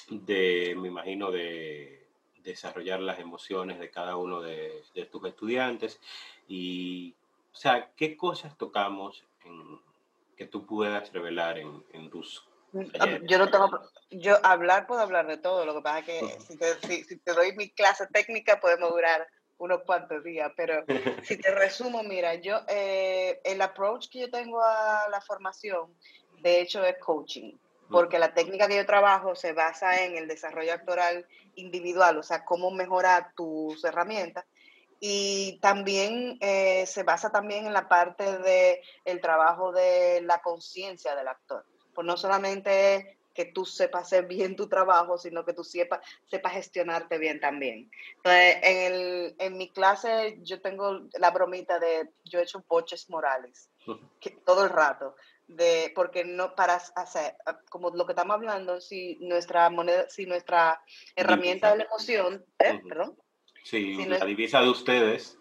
[0.08, 2.08] de, me imagino, de
[2.42, 6.00] desarrollar las emociones de cada uno de tus estudiantes
[6.48, 7.14] y
[7.52, 9.80] o sea, ¿qué cosas tocamos en,
[10.36, 13.68] que tú puedas revelar en, en tus mm, ah, yo no tengo,
[14.10, 17.32] yo hablar puedo hablar de todo, lo que pasa es que si, te, si, te,
[17.32, 19.26] doy mi clase técnica podemos durar
[19.58, 20.84] unos cuantos días, pero
[21.22, 25.94] si te resumo, mira, yo, eh, el approach que yo tengo a la formación,
[26.40, 27.52] de hecho, es coaching,
[27.90, 32.44] porque la técnica que yo trabajo se basa en el desarrollo actoral individual, o sea,
[32.44, 34.46] cómo mejorar tus herramientas
[35.00, 41.16] y también eh, se basa también en la parte de el trabajo de la conciencia
[41.16, 41.64] del actor.
[41.94, 46.52] Pues no solamente que tú sepas hacer bien tu trabajo, sino que tú sepas, sepas
[46.52, 47.90] gestionarte bien también.
[48.16, 53.08] Entonces, en, el, en mi clase yo tengo la bromita de, yo he hecho boches
[53.08, 53.70] morales,
[54.20, 55.16] que, todo el rato,
[55.48, 57.36] de, porque no para hacer,
[57.70, 60.82] como lo que estamos hablando, si nuestra moneda, si nuestra
[61.16, 62.80] herramienta de la emoción, ¿eh?
[62.86, 63.16] perdón,
[63.62, 65.36] Sí, la divisa de ustedes.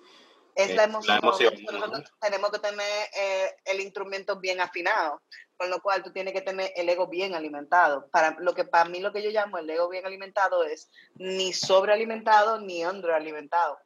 [0.55, 1.19] Es la emoción.
[1.71, 5.21] Nosotros tenemos que tener eh, el instrumento bien afinado,
[5.55, 8.09] con lo cual tú tienes que tener el ego bien alimentado.
[8.11, 11.53] Para lo que para mí lo que yo llamo el ego bien alimentado es ni
[11.53, 13.77] sobrealimentado ni underalimentado.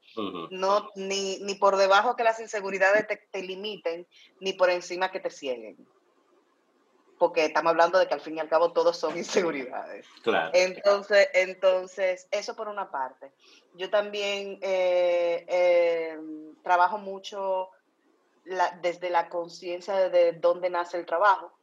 [0.49, 4.07] no, ni, ni por debajo que las inseguridades te, te limiten,
[4.39, 5.77] ni por encima que te cieguen
[7.23, 10.05] porque estamos hablando de que al fin y al cabo todos son inseguridades.
[10.23, 10.51] Claro.
[10.53, 13.31] Entonces, entonces eso por una parte.
[13.75, 16.19] Yo también eh, eh,
[16.63, 17.69] trabajo mucho
[18.81, 21.53] desde la conciencia de dónde nace el trabajo,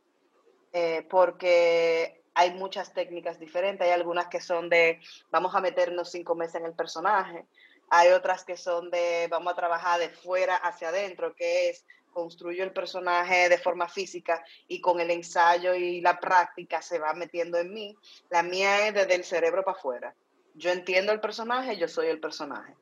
[0.73, 3.87] eh, porque hay muchas técnicas diferentes.
[3.87, 4.99] Hay algunas que son de
[5.31, 7.45] vamos a meternos cinco meses en el personaje,
[7.91, 12.65] hay otras que son de vamos a trabajar de fuera hacia adentro, que es construyo
[12.65, 17.59] el personaje de forma física y con el ensayo y la práctica se va metiendo
[17.59, 17.97] en mí.
[18.29, 20.15] La mía es desde el cerebro para afuera.
[20.55, 22.75] Yo entiendo el personaje, yo soy el personaje.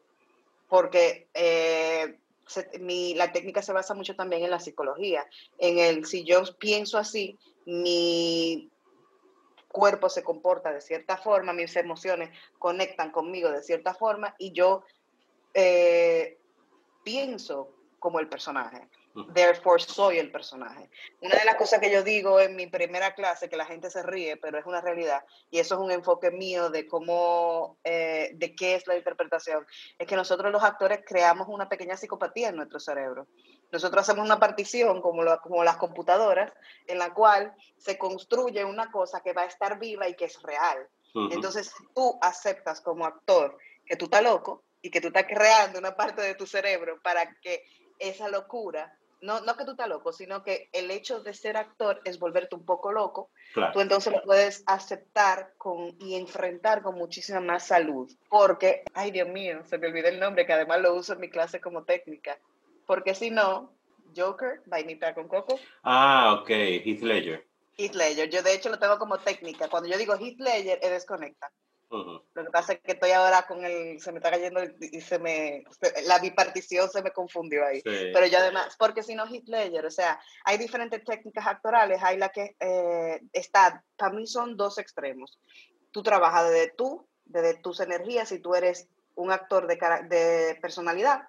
[0.68, 2.18] Porque eh,
[3.14, 5.26] la técnica se basa mucho también en la psicología.
[5.58, 8.70] En el, si yo pienso así, mi
[9.68, 14.82] cuerpo se comporta de cierta forma, mis emociones conectan conmigo de cierta forma y yo
[15.54, 16.38] eh,
[17.04, 18.88] pienso como el personaje.
[19.34, 20.90] Therefore, soy el personaje.
[21.20, 24.02] Una de las cosas que yo digo en mi primera clase, que la gente se
[24.02, 28.54] ríe, pero es una realidad, y eso es un enfoque mío de cómo, eh, de
[28.54, 29.66] qué es la interpretación,
[29.98, 33.26] es que nosotros los actores creamos una pequeña psicopatía en nuestro cerebro.
[33.70, 36.52] Nosotros hacemos una partición, como, como las computadoras,
[36.86, 40.40] en la cual se construye una cosa que va a estar viva y que es
[40.42, 40.88] real.
[41.30, 45.96] Entonces, tú aceptas como actor que tú estás loco y que tú estás creando una
[45.96, 47.64] parte de tu cerebro para que
[47.98, 52.00] esa locura no, no que tú estás loco, sino que el hecho de ser actor
[52.04, 53.30] es volverte un poco loco.
[53.72, 58.10] Tú entonces lo puedes aceptar con, y enfrentar con muchísima más salud.
[58.28, 61.30] Porque, ay Dios mío, se me olvidó el nombre, que además lo uso en mi
[61.30, 62.38] clase como técnica.
[62.86, 63.72] Porque si no,
[64.16, 65.58] Joker, vainita con coco.
[65.82, 67.46] Ah, ok, Heath Ledger.
[67.76, 69.68] Heath Ledger, yo de hecho lo tengo como técnica.
[69.68, 71.50] Cuando yo digo Heath Ledger, es desconecta.
[71.90, 75.18] Lo que pasa es que estoy ahora con el, se me está cayendo y se
[75.18, 75.64] me,
[76.06, 77.80] la bipartición se me confundió ahí.
[77.82, 82.18] Pero yo además, porque si no Heath Ledger, o sea, hay diferentes técnicas actorales, hay
[82.18, 85.38] la que eh, está, para mí son dos extremos.
[85.90, 89.76] Tú trabajas desde tú, desde tus energías, si tú eres un actor de,
[90.08, 91.22] de personalidad,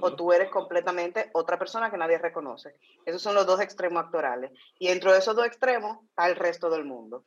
[0.00, 2.74] o tú eres completamente otra persona que nadie reconoce.
[3.04, 4.50] Esos son los dos extremos actorales.
[4.80, 7.24] Y dentro de esos dos extremos está el resto del mundo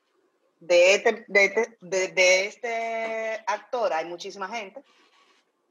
[0.59, 4.83] de este, de, este, de, este actor hay muchísima gente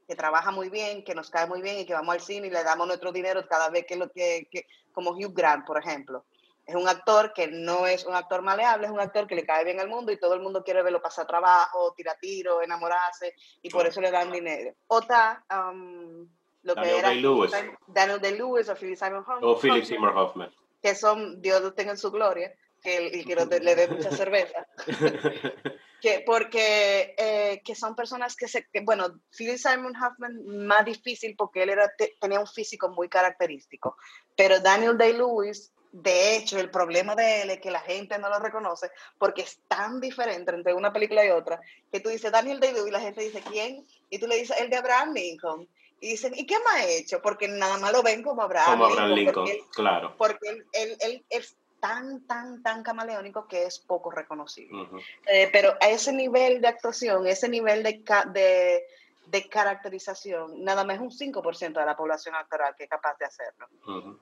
[0.07, 2.49] que trabaja muy bien, que nos cae muy bien y que vamos al cine y
[2.49, 4.47] le damos nuestro dinero cada vez que lo que,
[4.91, 6.25] como Hugh Grant, por ejemplo.
[6.65, 9.63] Es un actor que no es un actor maleable, es un actor que le cae
[9.63, 13.69] bien al mundo y todo el mundo quiere verlo pasar trabajo, tirar tiro, enamorarse y
[13.69, 14.73] por eso le dan dinero.
[14.87, 16.27] Otra, um,
[16.63, 17.51] lo Daniel que era Day-Lewis.
[17.87, 19.43] Daniel Day-Lewis o Philip Simon Hoffman.
[19.43, 20.51] O Philip Seymour Hoffman.
[20.81, 24.67] Que son, Dios los tenga en su gloria, que, y que le dé mucha cerveza.
[26.01, 31.35] que, porque eh, que son personas que se, que, bueno, Philip Simon Hoffman más difícil
[31.37, 33.97] porque él era, tenía un físico muy característico,
[34.35, 38.39] pero Daniel Day-Lewis, de hecho, el problema de él es que la gente no lo
[38.39, 41.59] reconoce porque es tan diferente entre una película y otra,
[41.91, 43.85] que tú dices Daniel Day-Lewis y la gente dice, ¿quién?
[44.09, 45.67] Y tú le dices, el de Abraham Lincoln.
[46.01, 47.21] Y dicen, ¿y qué más ha hecho?
[47.21, 49.49] Porque nada más lo ven como Abraham, como Abraham Lincoln.
[49.73, 50.15] claro.
[50.17, 54.87] Porque él, él, él, es tan, tan, tan camaleónico que es poco reconocible.
[55.25, 58.83] Eh, pero a ese nivel de actuación, ese nivel de, de,
[59.27, 63.67] de caracterización, nada más un 5% de la población actoral que es capaz de hacerlo.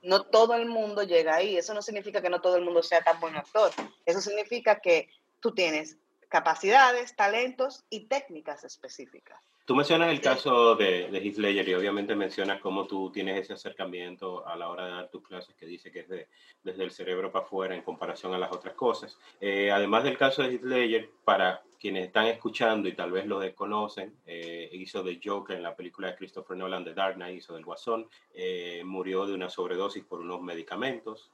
[0.04, 1.58] No todo el mundo llega ahí.
[1.58, 3.72] Eso no significa que no todo el mundo sea tan buen actor.
[4.06, 5.98] Eso significa que tú tienes
[6.30, 9.40] capacidades, talentos y técnicas específicas.
[9.68, 13.52] Tú mencionas el caso de, de Heath Ledger y obviamente mencionas cómo tú tienes ese
[13.52, 16.30] acercamiento a la hora de dar tus clases que dice que es de,
[16.64, 19.18] desde el cerebro para afuera en comparación a las otras cosas.
[19.42, 23.40] Eh, además del caso de Heath Ledger, para quienes están escuchando y tal vez lo
[23.40, 27.54] desconocen, eh, hizo de Joker en la película de Christopher Nolan, The Dark Knight, hizo
[27.54, 31.30] del Guasón, eh, murió de una sobredosis por unos medicamentos.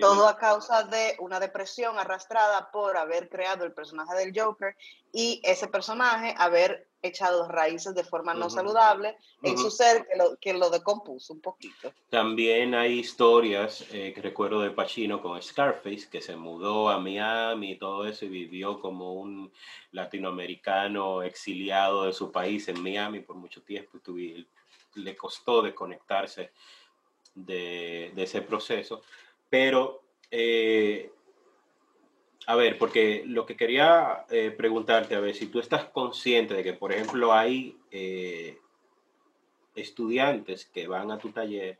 [0.00, 4.76] Todo a causa de una depresión arrastrada por haber creado el personaje del Joker
[5.12, 10.36] y ese personaje haber echado raíces de forma no saludable en su ser que lo,
[10.38, 11.92] que lo decompuso un poquito.
[12.10, 17.72] También hay historias eh, que recuerdo de Pacino con Scarface, que se mudó a Miami
[17.72, 19.52] y todo eso y vivió como un
[19.92, 24.46] latinoamericano exiliado de su país en Miami por mucho tiempo y
[24.94, 26.50] le costó desconectarse
[27.34, 29.02] de, de ese proceso.
[29.48, 31.10] Pero, eh,
[32.46, 36.62] a ver, porque lo que quería eh, preguntarte, a ver, si tú estás consciente de
[36.62, 38.58] que, por ejemplo, hay eh,
[39.74, 41.78] estudiantes que van a tu taller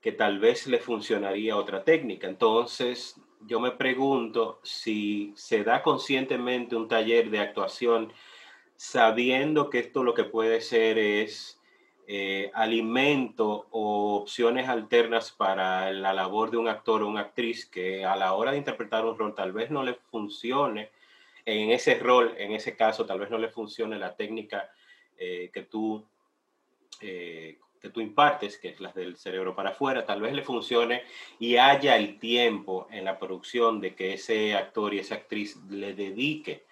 [0.00, 2.26] que tal vez le funcionaría otra técnica.
[2.26, 8.12] Entonces, yo me pregunto si se da conscientemente un taller de actuación
[8.76, 11.59] sabiendo que esto lo que puede ser es
[12.12, 18.04] eh, alimento o opciones alternas para la labor de un actor o una actriz que
[18.04, 20.90] a la hora de interpretar un rol tal vez no le funcione,
[21.46, 24.72] en ese rol, en ese caso, tal vez no le funcione la técnica
[25.16, 26.04] eh, que, tú,
[27.00, 31.04] eh, que tú impartes, que es la del cerebro para afuera, tal vez le funcione
[31.38, 35.94] y haya el tiempo en la producción de que ese actor y esa actriz le
[35.94, 36.64] dedique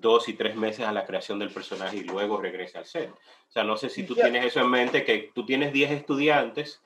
[0.00, 3.10] dos y tres meses a la creación del personaje y luego regrese al set.
[3.10, 6.80] O sea, no sé si tú tienes eso en mente, que tú tienes 10 estudiantes,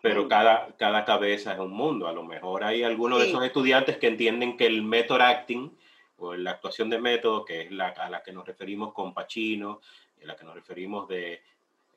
[0.00, 2.06] pero cada, cada cabeza es un mundo.
[2.06, 5.76] A lo mejor hay algunos de esos estudiantes que entienden que el method acting
[6.18, 9.80] o la actuación de método, que es la a la que nos referimos con Pacino,
[10.22, 11.42] a la que nos referimos de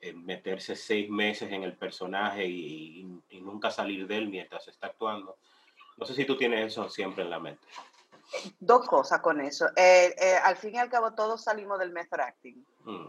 [0.00, 3.06] eh, meterse seis meses en el personaje y,
[3.40, 5.36] nunca salir de él mientras está actuando.
[5.96, 7.66] No sé si tú tienes eso siempre en la mente.
[8.60, 9.66] Dos cosas con eso.
[9.76, 12.64] Eh, eh, al fin y al cabo, todos salimos del method acting.
[12.84, 13.08] Mm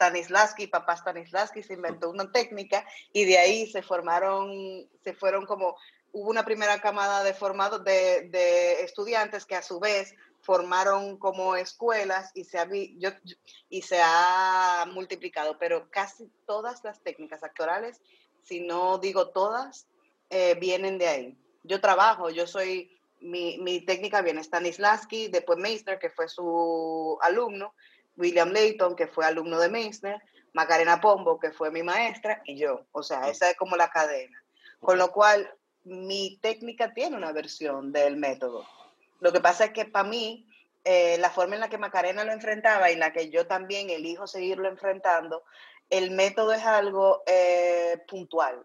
[0.00, 5.76] Stanislavski, papá Stanislavski se inventó una técnica y de ahí se formaron, se fueron como,
[6.12, 11.54] hubo una primera camada de formados de, de estudiantes que a su vez formaron como
[11.54, 13.10] escuelas y se, ha, yo,
[13.68, 18.00] y se ha multiplicado, pero casi todas las técnicas actorales,
[18.42, 19.86] si no digo todas,
[20.30, 21.38] eh, vienen de ahí.
[21.62, 27.74] Yo trabajo, yo soy, mi, mi técnica viene Stanislavski, después Meissner, que fue su alumno,
[28.16, 30.20] William Layton, que fue alumno de Meissner,
[30.52, 32.86] Macarena Pombo, que fue mi maestra, y yo.
[32.92, 34.42] O sea, esa es como la cadena.
[34.80, 35.52] Con lo cual,
[35.84, 38.66] mi técnica tiene una versión del método.
[39.20, 40.46] Lo que pasa es que para mí,
[40.84, 44.26] eh, la forma en la que Macarena lo enfrentaba y la que yo también elijo
[44.26, 45.44] seguirlo enfrentando,
[45.88, 48.64] el método es algo eh, puntual.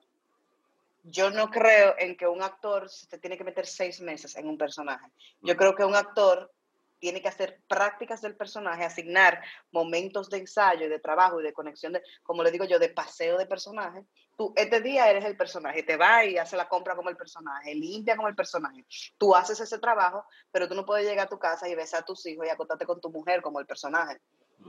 [1.07, 4.57] Yo no creo en que un actor se tiene que meter seis meses en un
[4.57, 5.05] personaje.
[5.41, 6.51] Yo creo que un actor
[6.99, 9.39] tiene que hacer prácticas del personaje, asignar
[9.71, 12.89] momentos de ensayo y de trabajo y de conexión, de, como le digo yo, de
[12.89, 14.03] paseo de personaje.
[14.35, 17.75] Tú, este día eres el personaje, te va y hace la compra como el personaje,
[17.75, 18.83] limpia como el personaje.
[19.19, 22.05] Tú haces ese trabajo, pero tú no puedes llegar a tu casa y besar a
[22.05, 24.19] tus hijos y acostarte con tu mujer como el personaje,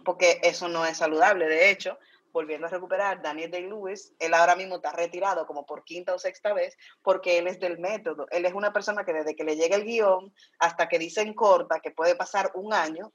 [0.04, 1.48] porque eso no es saludable.
[1.48, 1.98] De hecho,
[2.36, 6.52] volviendo a recuperar, Daniel Day-Lewis, él ahora mismo está retirado como por quinta o sexta
[6.52, 8.26] vez porque él es del método.
[8.30, 11.80] Él es una persona que desde que le llega el guion hasta que dicen corta,
[11.80, 13.10] que puede pasar un año,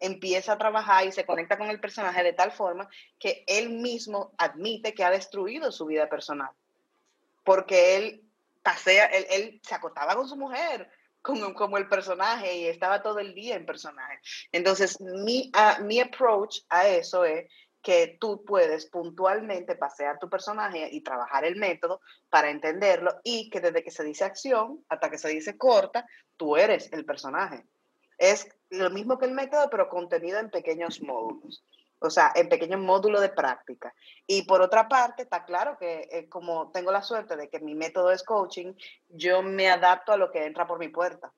[0.00, 2.88] empieza a trabajar y se conecta con el personaje de tal forma
[3.20, 6.50] que él mismo admite que ha destruido su vida personal.
[7.44, 8.24] Porque él
[8.64, 10.90] pasea, él, se acostaba con su mujer,
[11.22, 14.18] como, como, el personaje y estaba todo el día en personaje.
[14.50, 15.52] Entonces, mi,
[15.82, 17.46] mi approach a eso es
[17.86, 23.60] que tú puedes puntualmente pasear tu personaje y trabajar el método para entenderlo y que
[23.60, 26.04] desde que se dice acción hasta que se dice corta,
[26.36, 27.64] tú eres el personaje.
[28.18, 31.62] Es lo mismo que el método, pero contenido en pequeños módulos,
[32.00, 33.94] o sea, en pequeños módulos de práctica.
[34.26, 37.76] Y por otra parte, está claro que eh, como tengo la suerte de que mi
[37.76, 38.74] método es coaching,
[39.10, 41.32] yo me adapto a lo que entra por mi puerta.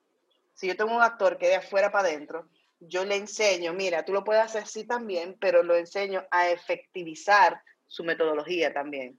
[0.54, 2.48] Si yo tengo un actor que de afuera para adentro,
[2.80, 7.60] yo le enseño, mira, tú lo puedes hacer así también, pero lo enseño a efectivizar
[7.86, 9.18] su metodología también.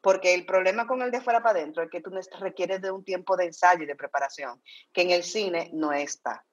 [0.00, 3.04] Porque el problema con el de fuera para adentro es que tú requieres de un
[3.04, 6.44] tiempo de ensayo y de preparación, que en el cine no está.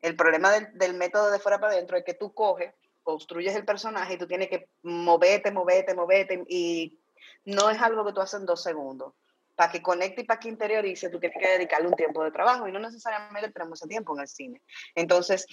[0.00, 4.14] El problema del, método de fuera para adentro es que tú coges, construyes el personaje
[4.14, 6.98] y tú tienes que moverte, moverte, moverte y
[7.44, 9.12] no es algo que tú haces en dos segundos
[9.54, 12.66] para que conecte y para que interiorice, tú tienes que dedicarle un tiempo de trabajo
[12.66, 14.62] y no necesariamente tenemos ese tiempo en el cine.
[14.94, 15.46] Entonces,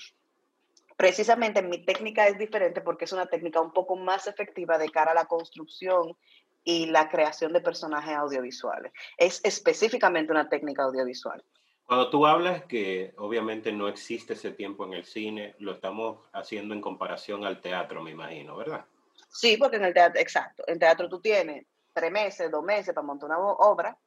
[0.98, 5.12] precisamente mi técnica es diferente porque es una técnica un poco más efectiva de cara
[5.12, 6.18] a la construcción
[6.64, 8.92] y la creación de personajes audiovisuales.
[9.18, 11.44] Es específicamente una técnica audiovisual.
[11.86, 16.74] Cuando tú hablas que obviamente no existe ese tiempo en el cine, lo estamos haciendo
[16.74, 18.86] en comparación al teatro, me imagino, ¿verdad?
[19.30, 23.06] Sí, porque en el teatro, exacto, en teatro tú tienes tres meses, dos meses para
[23.06, 23.98] montar una obra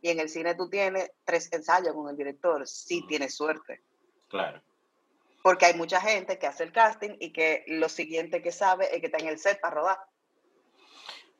[0.00, 3.82] y en el cine tú tienes tres ensayos con el director, si tienes suerte.
[4.28, 4.62] Claro.
[5.42, 9.00] Porque hay mucha gente que hace el casting y que lo siguiente que sabe es
[9.00, 9.98] que está en el set para rodar.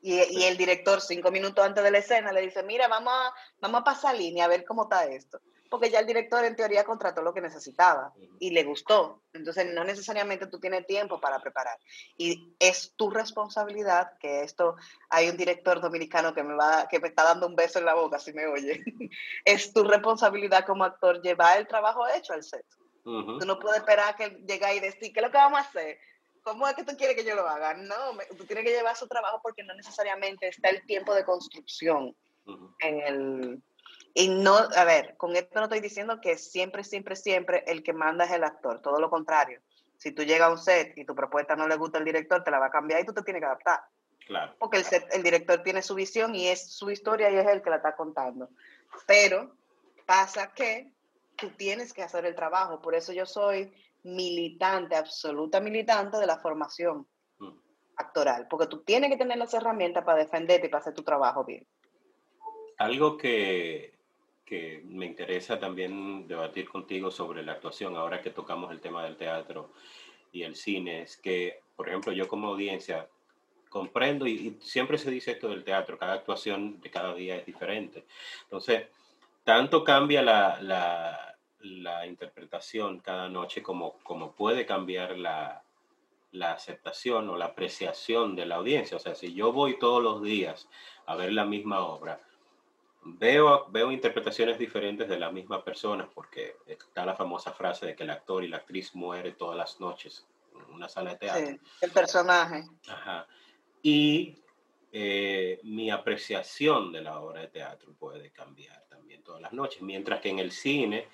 [0.01, 3.33] Y, y el director, cinco minutos antes de la escena, le dice, mira, vamos a,
[3.59, 5.39] vamos a pasar línea a ver cómo está esto
[5.73, 9.23] porque ya el director en teoría contrató lo que necesitaba y le gustó.
[9.33, 11.79] Entonces no necesariamente tú tienes tiempo para preparar.
[12.15, 14.75] Y es tu responsabilidad, que esto,
[15.09, 17.95] hay un director dominicano que me, va, que me está dando un beso en la
[17.95, 18.83] boca, si me oye.
[19.45, 22.67] es tu responsabilidad como actor llevar el trabajo hecho al set.
[23.03, 25.97] Tú no puedes esperar que llegue y decir, ¿qué es lo que vamos a hacer?
[26.43, 27.73] ¿Cómo es que tú quieres que yo lo haga?
[27.73, 27.95] No,
[28.37, 32.15] tú tienes que llevar su trabajo porque no necesariamente está el tiempo de construcción
[32.79, 33.63] en el
[34.13, 37.93] y no, a ver, con esto no estoy diciendo que siempre, siempre, siempre el que
[37.93, 39.59] manda es el actor, todo lo contrario.
[39.97, 42.51] Si tú llegas a un set y tu propuesta no le gusta al director, te
[42.51, 43.79] la va a cambiar y tú te tienes que adaptar.
[44.27, 44.55] Claro.
[44.59, 47.61] Porque el, set, el director tiene su visión y es su historia y es el
[47.61, 48.49] que la está contando.
[49.07, 49.55] Pero
[50.05, 50.91] pasa que
[51.35, 52.81] tú tienes que hacer el trabajo.
[52.81, 53.73] Por eso yo soy
[54.03, 57.07] militante, absoluta militante de la formación
[57.39, 57.49] mm.
[57.97, 58.47] actoral.
[58.47, 61.65] Porque tú tienes que tener las herramientas para defenderte y para hacer tu trabajo bien.
[62.77, 63.93] Algo que
[64.45, 69.17] que me interesa también debatir contigo sobre la actuación, ahora que tocamos el tema del
[69.17, 69.71] teatro
[70.31, 73.07] y el cine, es que, por ejemplo, yo como audiencia
[73.69, 78.05] comprendo, y, siempre se dice esto del teatro, cada actuación de cada día es diferente.
[78.43, 78.87] Entonces,
[79.43, 85.63] tanto cambia la, la, la interpretación cada noche como, como puede cambiar la,
[86.33, 88.97] la aceptación o la apreciación de la audiencia.
[88.97, 90.67] O sea, si yo voy todos los días
[91.05, 92.19] a ver la misma obra,
[93.05, 98.03] Veo, veo interpretaciones diferentes de la misma persona, porque está la famosa frase de que
[98.03, 100.25] el actor y la actriz mueren todas las noches.
[100.69, 101.57] una sala de teatro.
[101.81, 102.63] el personaje.
[102.87, 103.27] Ajá.
[103.81, 104.43] Y
[104.91, 110.21] eh, mi apreciación de la obra de teatro puede cambiar también todas las noches, mientras
[110.21, 111.07] que en el cine,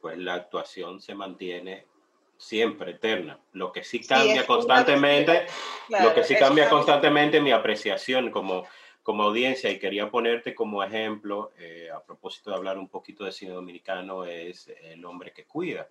[0.00, 1.86] pues la actuación se mantiene
[2.40, 3.38] siempre eterna.
[3.52, 5.46] Lo que sí cambia constantemente,
[5.88, 8.64] lo que sí cambia constantemente mi apreciación como,
[9.10, 13.32] como audiencia, y quería ponerte como ejemplo, eh, a propósito de hablar un poquito de
[13.32, 15.88] cine dominicano, es El hombre que cuida.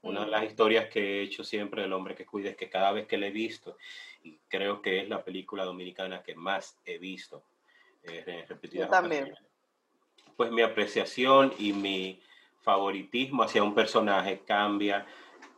[0.00, 2.90] Una de las historias que he hecho siempre del hombre que cuida es que cada
[2.92, 3.76] vez que le he visto,
[4.24, 7.42] y creo que es la película dominicana que más he visto,
[8.04, 9.34] eh, repetidas también.
[10.34, 12.18] pues mi apreciación y mi
[12.62, 15.04] favoritismo hacia un personaje cambia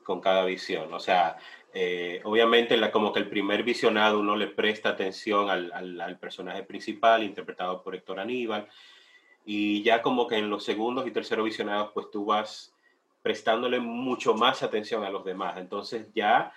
[0.03, 0.93] con cada visión.
[0.93, 1.39] O sea,
[1.73, 7.83] eh, obviamente como que el primer visionado uno le presta atención al, personaje principal, interpretado
[7.83, 8.69] por Héctor Aníbal,
[9.45, 12.75] y ya como que en los segundos y terceros visionados, pues tú vas
[13.23, 15.57] prestándole mucho más atención a los demás.
[15.59, 16.53] Entonces ya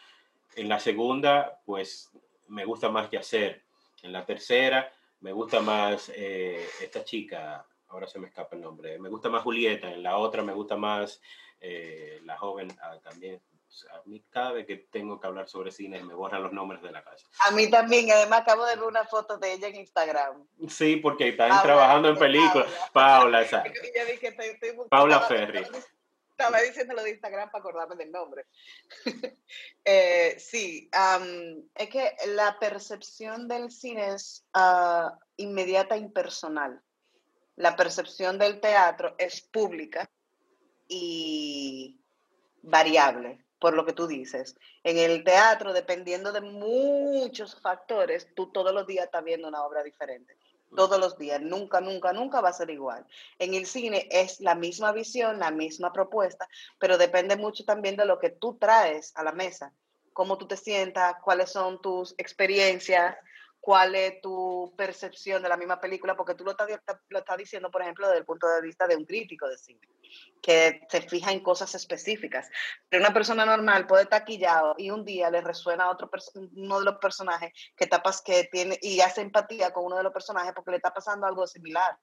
[0.56, 2.12] en la segunda, pues
[2.48, 3.62] me gusta más Yacer.
[4.02, 4.92] En la tercera,
[5.22, 9.44] me gusta más eh, esta chica, ahora se me escapa el nombre, me gusta más
[9.44, 9.92] Julieta.
[9.92, 11.22] En la otra me gusta más
[11.62, 13.40] eh, la joven ah, también.
[13.92, 16.92] A mí cada vez que tengo que hablar sobre cine me borran los nombres de
[16.92, 17.26] la casa.
[17.48, 20.48] A mí también, además acabo de ver una foto de ella en Instagram.
[20.70, 22.68] Sí, porque están trabajando en películas.
[22.92, 23.64] Paula, esa.
[24.90, 25.66] Paula Ferri
[26.34, 28.46] estaba diciendo lo de Instagram para acordarme del nombre.
[29.86, 36.82] eh, sí, um, es que la percepción del cine es uh, inmediata e impersonal.
[37.56, 40.10] La percepción del teatro es pública
[40.88, 42.00] y
[42.62, 44.58] variable, por lo que tú dices.
[44.84, 49.84] En el teatro, dependiendo de muchos factores, tú todos los días estás viendo una obra
[49.84, 50.36] diferente
[50.76, 53.06] todos los días, nunca, nunca, nunca va a ser igual.
[53.38, 56.50] En el cine es la misma visión, la misma propuesta,
[56.80, 59.72] pero depende mucho también de lo que tú traes a la mesa,
[60.14, 63.16] cómo tú te sientas, cuáles son tus experiencias,
[63.64, 66.68] cuál es tu percepción de la misma película, porque tú lo estás,
[67.08, 69.80] lo estás diciendo, por ejemplo, desde el punto de vista de un crítico de cine,
[70.42, 72.50] que se fija en cosas específicas.
[72.90, 76.12] Pero una persona normal puede estar quillado y un día le resuena a otro
[76.58, 80.12] uno de los personajes que tapas que tiene y hace empatía con uno de los
[80.12, 81.98] personajes porque le está pasando algo similar.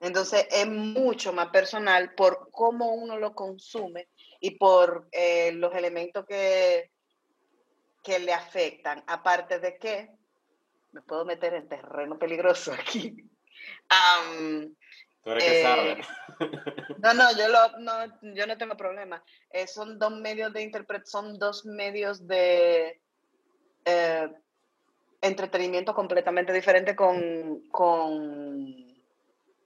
[0.00, 4.08] Entonces es mucho más personal por cómo uno lo consume
[4.40, 6.90] y por eh, los elementos que,
[8.02, 9.04] que le afectan.
[9.06, 10.23] Aparte de que
[10.94, 13.16] me puedo meter en terreno peligroso aquí.
[15.22, 16.00] Tú eres que eh,
[16.98, 19.22] no, no, yo, lo, no, yo no tengo problema.
[19.50, 23.00] Eh, son dos medios de interpretación, son dos medios de
[23.84, 24.32] eh,
[25.20, 28.94] entretenimiento completamente diferentes con, con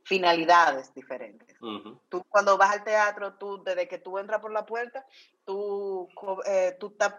[0.04, 1.56] finalidades diferentes.
[2.08, 5.04] Tú cuando vas al teatro, tú desde que tú entras por la puerta,
[5.44, 6.08] tú,
[6.78, 7.14] tú estás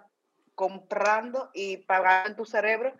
[0.56, 2.94] comprando y pagando en tu cerebro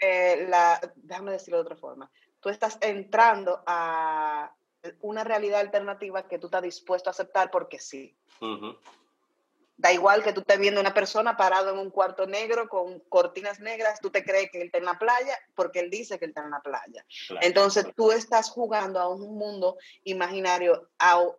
[0.00, 4.54] eh, la, déjame decirlo de otra forma, tú estás entrando a
[5.00, 8.16] una realidad alternativa que tú estás dispuesto a aceptar porque sí.
[9.78, 13.60] Da igual que tú estés viendo una persona parado en un cuarto negro con cortinas
[13.60, 16.30] negras, tú te crees que él está en la playa porque él dice que él
[16.30, 17.04] está en la playa.
[17.42, 20.88] Entonces tú estás jugando a un mundo imaginario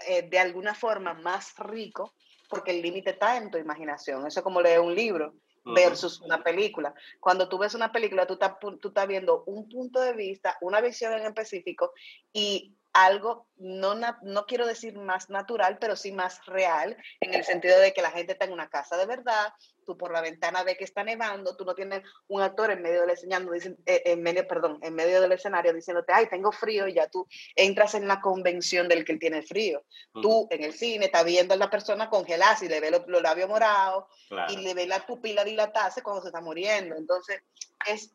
[0.08, 2.14] eh, de alguna forma más rico
[2.47, 4.26] porque el límite está en tu imaginación.
[4.28, 5.34] Eso es como leer un libro
[5.74, 6.93] versus una película.
[7.20, 10.82] Cuando tú ves una película, tú estás, tú estás viendo un punto de vista, una
[10.82, 11.91] visión en específico
[12.32, 17.80] y algo, no, no quiero decir más natural, pero sí más real, en el sentido
[17.80, 19.54] de que la gente está en una casa de verdad,
[19.86, 23.02] tú por la ventana ves que está nevando, tú no tienes un actor en medio
[23.02, 26.93] del escenario, eh, en medio, perdón, en medio del escenario diciéndote, ay, tengo frío, y
[26.93, 29.84] ya tú entras en la convención del que él tiene frío.
[30.14, 33.48] Tú en el cine estás viendo a la persona congelarse y le ves los, labios
[33.48, 34.06] morados
[34.50, 36.95] y le ves la pupila dilatarse cuando se está muriendo.
[36.95, 37.41] Entonces,
[37.88, 38.12] es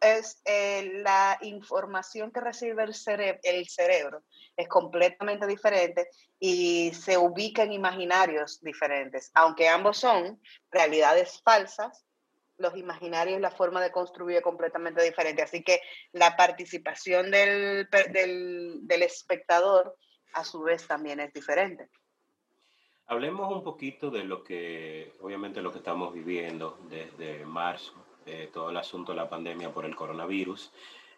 [0.00, 2.94] es eh, la información que recibe el,
[3.42, 4.22] el cerebro
[4.56, 9.30] es completamente diferente y se ubica en imaginarios diferentes.
[9.34, 10.40] Aunque ambos son
[10.70, 12.04] realidades falsas,
[12.56, 15.42] los imaginarios, la forma de construir es completamente diferente.
[15.42, 15.80] Así que
[16.12, 19.96] la participación del, del, del espectador
[20.34, 21.88] a su vez también es diferente.
[23.06, 28.70] Hablemos un poquito de lo que, obviamente, lo que estamos viviendo desde marzo eh, todo
[28.70, 30.72] el asunto de la pandemia por el coronavirus.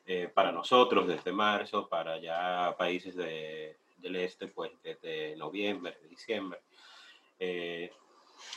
[0.09, 6.61] Eh, para nosotros desde marzo, para ya países de, del este, pues desde noviembre, diciembre.
[7.38, 7.90] Eh,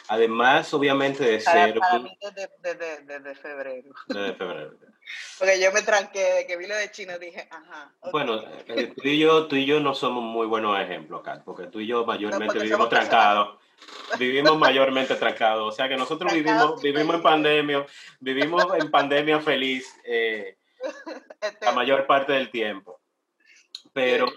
[0.10, 1.80] además, obviamente, de ser...
[1.80, 3.90] Para mí desde, desde, desde, febrero.
[4.08, 4.78] Desde febrero.
[5.40, 7.96] Porque yo me tranqué de que vi lo de China, dije, ajá.
[8.12, 11.80] Bueno, tú, y yo, tú y yo no somos muy buenos ejemplos, acá, porque tú
[11.80, 13.58] y yo mayormente vivimos trancados
[14.18, 15.74] vivimos mayormente trancados.
[15.74, 17.86] O sea que nosotros vivimos, vivimos en pandemia,
[18.20, 20.58] vivimos en pandemia feliz eh,
[21.62, 23.00] la mayor parte del tiempo.
[23.94, 24.28] Pero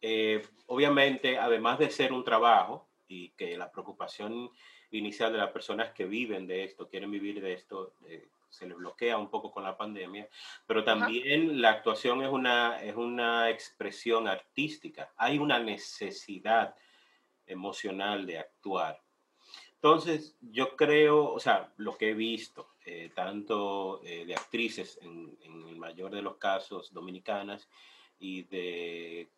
[0.00, 4.50] eh, obviamente, además de ser un trabajo y que la preocupación
[4.90, 8.76] inicial de las personas que viven de esto, quieren vivir de esto, eh, se les
[8.76, 10.28] bloquea un poco con la pandemia,
[10.66, 15.12] pero también la actuación es una, es una expresión artística.
[15.16, 16.74] Hay una necesidad
[17.46, 19.00] emocional de actuar.
[19.86, 25.38] Entonces, yo creo, o sea, lo que he visto, eh, tanto eh, de actrices, en,
[25.68, 27.68] el mayor de los casos dominicanas,
[28.18, 29.28] y de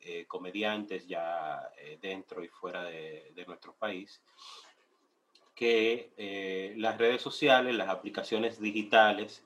[0.00, 4.22] eh, comediantes ya dentro y fuera de, de nuestro país,
[5.54, 9.44] que las redes sociales, las aplicaciones digitales,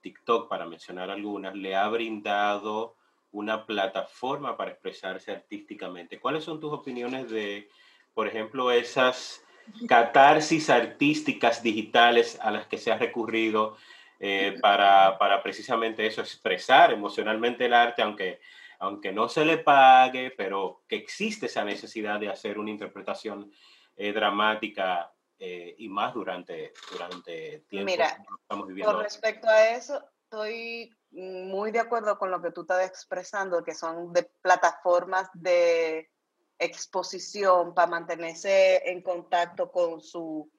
[0.00, 2.96] TikTok para mencionar algunas, le ha brindado
[3.34, 6.20] una plataforma para expresarse artísticamente.
[6.20, 7.68] ¿Cuáles son tus opiniones de,
[8.14, 9.44] por ejemplo, esas
[9.88, 13.76] catarsis artísticas digitales a las que se ha recurrido
[14.20, 18.40] eh, para, para, precisamente eso, expresar emocionalmente el arte, aunque,
[18.78, 23.50] aunque no se le pague, pero que existe esa necesidad de hacer una interpretación
[23.96, 28.92] eh, dramática eh, y más durante, durante tiempo Mira, estamos viviendo.
[28.92, 33.74] Con respecto a eso, estoy muy de acuerdo con lo que tú estás expresando, que
[33.74, 36.10] son de plataformas de
[36.58, 40.50] exposición para mantenerse en contacto con su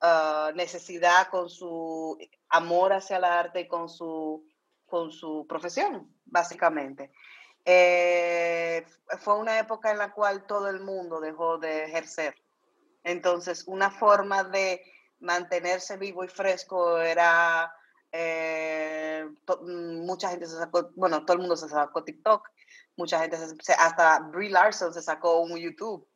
[0.00, 2.18] ah, necesidad, con su
[2.48, 4.46] amor hacia el arte y con su,
[4.86, 7.12] con su profesión, básicamente.
[7.64, 8.84] Eh,
[9.20, 12.34] fue una época en la cual todo el mundo dejó de ejercer.
[13.04, 14.82] Entonces, una forma de
[15.20, 17.72] mantenerse vivo y fresco era
[18.16, 19.28] eh,
[19.62, 22.48] mm, mucha gente se sacó, bueno, todo el mundo se sacó TikTok,
[22.96, 26.06] mucha gente se, hasta Brie Larson se sacó un YouTube.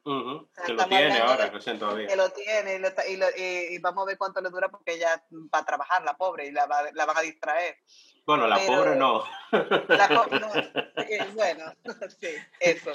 [0.64, 2.06] que lo tiene ahora, todavía.
[2.06, 5.20] Que lo tiene y, vamos a ver cuánto le dura porque ella
[5.52, 7.78] va a trabajar, la pobre, y la, la van a distraer.
[8.24, 9.24] Bueno, la pobre no.
[11.34, 11.72] bueno,
[12.20, 12.28] sí,
[12.60, 12.92] eso.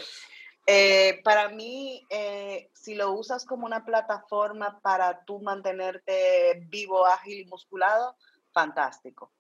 [0.66, 7.42] Eh, para mí, eh, si lo usas como una plataforma para tú mantenerte vivo, ágil
[7.42, 8.16] y musculado,
[8.54, 9.32] fantástico.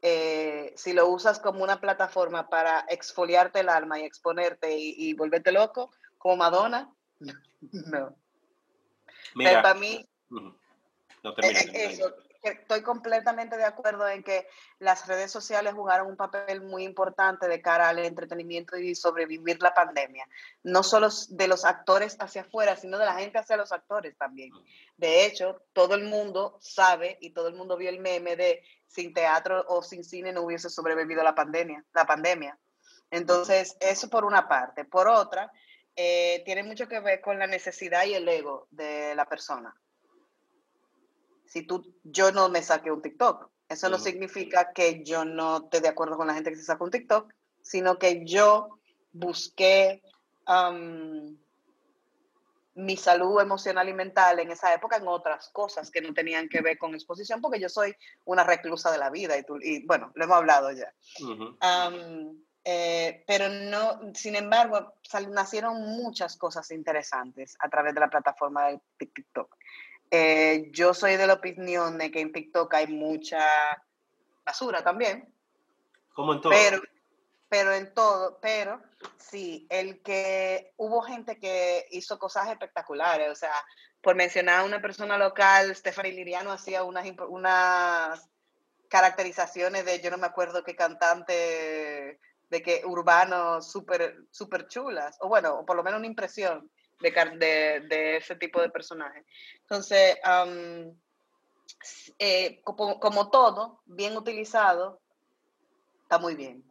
[0.00, 5.52] Eh, si lo usas como una plataforma para exfoliarte el alma y exponerte y, volverte
[5.52, 6.92] loco, como Madonna,
[7.60, 8.16] no.
[9.34, 11.34] Mira, para mí, no
[12.42, 17.62] estoy completamente de acuerdo en que las redes sociales jugaron un papel muy importante de
[17.62, 20.26] cara al entretenimiento y sobrevivir la pandemia.
[20.62, 24.52] No solo de los actores hacia afuera, sino de la gente hacia los actores también.
[24.96, 29.14] De hecho, todo el mundo sabe y todo el mundo vio el meme de sin
[29.14, 31.84] teatro o sin cine no hubiese sobrevivido la pandemia.
[31.94, 32.58] La pandemia.
[33.10, 34.84] Entonces, eso por una parte.
[34.84, 35.52] Por otra,
[35.94, 39.74] eh, tiene mucho que ver con la necesidad y el ego de la persona
[41.52, 43.50] si tú, yo no me saqué un TikTok.
[43.68, 46.82] Eso no significa que yo no esté de acuerdo con la gente que se saca
[46.82, 47.30] un TikTok,
[47.60, 48.78] sino que yo
[49.12, 50.02] busqué
[52.74, 56.62] mi salud emocional y mental en esa época en otras cosas que no tenían que
[56.62, 57.94] ver con exposición, porque yo soy
[58.24, 60.90] una reclusa de la vida y, tú, y bueno, lo hemos hablado ya.
[62.64, 64.94] Eh, pero no, sin embargo,
[65.30, 69.54] nacieron muchas cosas interesantes a través de la plataforma de TikTok.
[70.14, 73.42] Eh, yo soy de la opinión de que en TikTok hay mucha
[74.44, 75.34] basura también.
[76.12, 76.52] Como en todo.
[76.52, 76.82] Pero,
[77.48, 78.82] pero en todo, pero
[79.16, 83.54] sí, el que hubo gente que hizo cosas espectaculares, o sea,
[84.02, 88.28] por mencionar a una persona local, Stephanie Liriano hacía unas, unas
[88.88, 95.28] caracterizaciones de, yo no me acuerdo qué cantante, de que urbano súper super chulas, o
[95.28, 96.70] bueno, por lo menos una impresión
[97.02, 99.24] de, de, ese tipo de personaje.
[99.62, 100.16] Entonces,
[102.18, 105.00] eh, como, todo, bien utilizado,
[106.02, 106.64] está muy bien.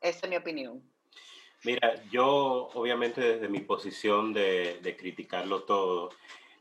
[0.00, 0.82] Esa es mi opinión.
[1.62, 6.10] Mira, yo obviamente desde mi posición de, de criticarlo todo,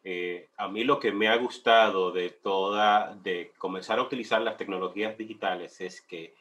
[0.03, 4.57] eh, a mí lo que me ha gustado de toda, de comenzar a utilizar las
[4.57, 6.33] tecnologías digitales es que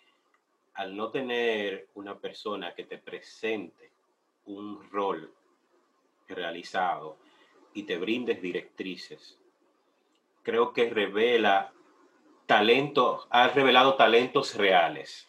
[0.75, 3.91] al no tener una persona que te presente
[4.47, 5.33] un rol
[6.29, 7.17] realizado
[7.75, 9.39] y te brindes directrices,
[10.43, 11.73] creo que revela
[12.47, 15.29] talentos, has revelado talentos reales.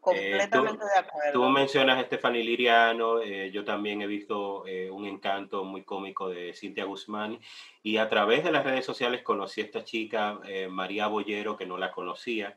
[0.00, 1.32] Completamente de acuerdo.
[1.32, 6.30] Tú mencionas a Stephanie Liriano, eh, yo también he visto eh, un encanto muy cómico
[6.30, 7.38] de Cintia Guzmán
[7.82, 11.66] y a través de las redes sociales conocí a esta chica, eh, María Boyero, que
[11.66, 12.56] no la conocía.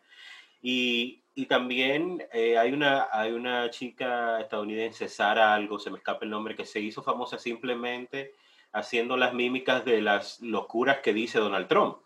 [0.61, 6.31] Y, y también hay, una, hay una chica estadounidense, Sara algo, se me escapa el
[6.31, 8.33] nombre, que se hizo famosa simplemente
[8.73, 11.97] haciendo las mímicas de las locuras que dice Donald Trump.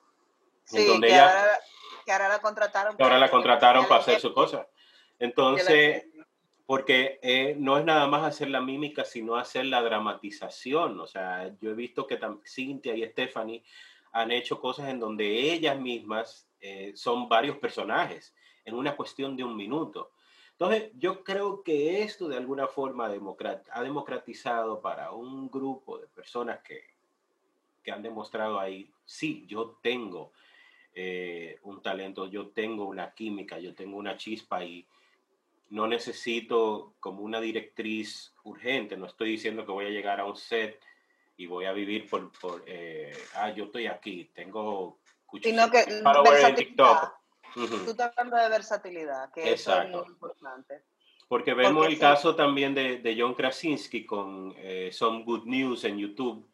[0.66, 1.60] Sí, donde que, ahora,
[2.06, 2.98] que, ahora, la contrataron.
[2.98, 4.68] Que ahora la contrataron para hacer su cosa.
[5.18, 6.06] Entonces,
[6.66, 11.00] porque eh, no es nada más hacer la mímica, sino hacer la dramatización.
[11.00, 13.64] O sea, yo he visto que Cintia y Stephanie
[14.12, 18.36] han hecho cosas en donde ellas mismas eh, son varios personajes
[18.68, 20.12] en una cuestión de un minuto.
[20.52, 26.60] Entonces, yo creo que esto de alguna forma ha democratizado para un grupo de personas
[26.60, 26.82] que,
[27.82, 30.32] que han demostrado ahí, sí, yo tengo
[30.94, 34.86] eh, un talento, yo tengo una química, yo tengo una chispa y
[35.70, 40.36] no necesito como una directriz urgente, no estoy diciendo que voy a llegar a un
[40.36, 40.82] set
[41.38, 44.98] y voy a vivir por, por eh, ah, yo estoy aquí, tengo
[45.42, 47.27] Sino que para ver en TikTok.
[47.66, 50.84] Tú estás hablando de versatilidad, que es muy importante.
[51.28, 55.98] Porque vemos el caso también de, de, John Krasinski con eh, Some Good News en
[55.98, 56.50] YouTube,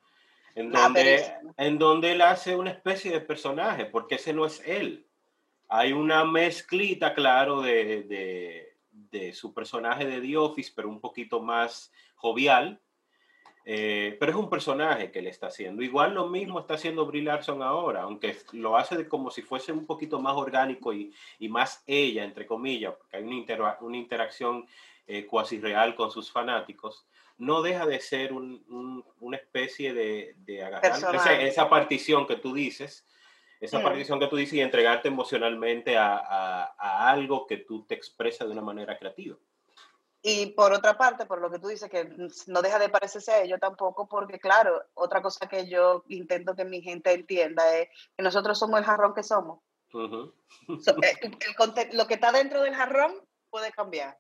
[0.56, 4.62] en ah, donde, en donde él hace una especie de personaje, porque ese no es
[4.66, 5.06] él.
[5.70, 11.40] Hay una mezclita, claro, de, de, de su personaje de The Office, pero un poquito
[11.40, 12.82] más jovial,
[13.66, 15.82] eh, pero es un personaje que le está haciendo.
[15.82, 19.72] Igual lo mismo está haciendo Brie Larson ahora, aunque lo hace de como si fuese
[19.72, 24.68] un poquito más orgánico y, y más ella, entre comillas, porque hay una, una interacción
[25.08, 27.06] eh, cuasi real con sus fanáticos.
[27.38, 32.54] No deja de ser un, una especie de, de agarrar esa, esa, partición que tú
[32.54, 33.08] dices,
[33.62, 33.84] esa mm.
[33.84, 38.48] partición que tú dices y entregarte emocionalmente a, a, a algo que tú te expresas
[38.48, 39.38] de una manera creativa.
[40.26, 42.10] Y por otra parte, por lo que tú dices, que
[42.48, 46.64] no deja de parecerse a ellos tampoco, porque claro, otra cosa que yo intento que
[46.64, 49.60] mi gente entienda es que nosotros somos el jarrón que somos.
[49.94, 53.14] Eh, lo que está dentro del jarrón
[53.50, 54.18] puede cambiar.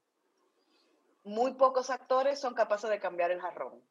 [1.23, 3.81] Muy pocos actores son capaces de cambiar el jarrón.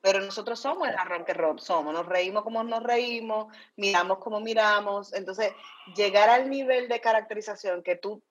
[0.00, 1.94] Pero nosotros somos el jarrón que somos.
[1.94, 5.12] Nos reímos como nos reímos, miramos como miramos.
[5.14, 5.52] Entonces,
[5.94, 8.22] llegar al nivel de caracterización que tú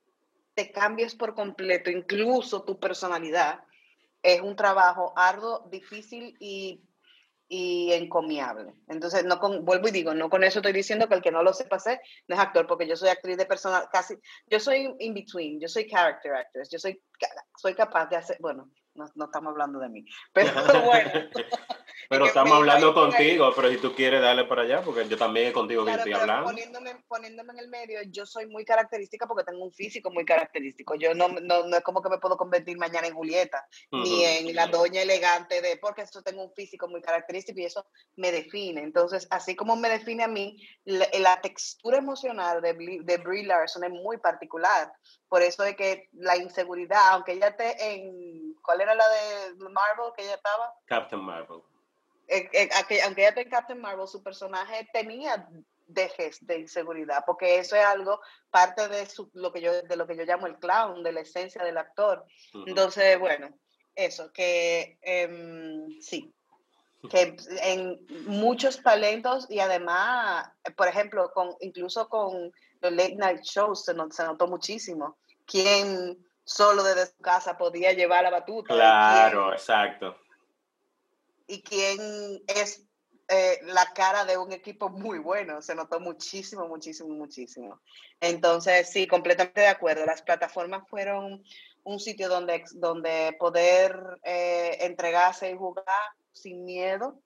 [0.58, 3.60] te cambies por completo, incluso tu personalidad,
[4.24, 6.82] es un trabajo arduo, difícil y,
[7.48, 8.74] y encomiable.
[8.88, 11.44] Entonces, no con, vuelvo y digo, no con eso estoy diciendo que el que no
[11.44, 14.16] lo sepa hacer no es actor, porque yo soy actriz de personal, casi,
[14.48, 17.00] yo soy in between, yo soy character actress, yo soy,
[17.56, 21.12] soy capaz de hacer, bueno, no, no estamos hablando de mí, pero bueno.
[22.10, 25.54] Pero estamos hablando contigo, pero si tú quieres darle para allá, porque yo también es
[25.54, 26.46] contigo que estoy hablando.
[26.46, 30.96] Poniéndome, poniéndome en el medio, yo soy muy característica porque tengo un físico muy característico.
[30.96, 34.56] Yo no, no, no es como que me puedo convertir mañana en Julieta, ni en
[34.56, 37.86] la doña elegante de, porque eso tengo un físico muy característico y eso
[38.16, 38.82] me define.
[38.82, 43.92] Entonces, así como me define a mí, la, textura emocional de, de Brie Larson es
[43.92, 44.92] muy particular.
[45.28, 50.12] Por eso es que la inseguridad, aunque ella esté en, ¿cuál era la de Marvel
[50.16, 50.74] que ella estaba?
[50.86, 51.62] Captain Marvel
[52.28, 55.48] eh, eh, aunque ella en Captain Marvel, su personaje tenía
[55.88, 58.20] dejes de inseguridad, porque eso es algo
[58.52, 61.64] parte de lo que yo de lo que yo llamo el clown, de la esencia
[61.64, 62.26] del actor.
[62.66, 63.58] Entonces, bueno,
[63.96, 66.34] eso, que em, sí,
[67.10, 72.52] que en muchos talentos y además, por ejemplo, con incluso con
[72.82, 75.18] los late night shows se, se notó muchísimo.
[75.46, 76.18] Quién
[76.48, 78.74] solo desde su casa podía llevar la batuta.
[78.74, 80.18] Claro, exacto
[81.48, 82.84] y quién es
[83.30, 85.62] eh, la cara de un equipo muy bueno.
[85.62, 87.82] Se notó muchísimo, muchísimo, muchísimo.
[88.20, 90.06] Entonces, sí, completamente de acuerdo.
[90.06, 91.44] Las plataformas fueron
[91.84, 95.86] un sitio donde, donde poder eh, entregarse y jugar
[96.34, 97.20] sin miedo.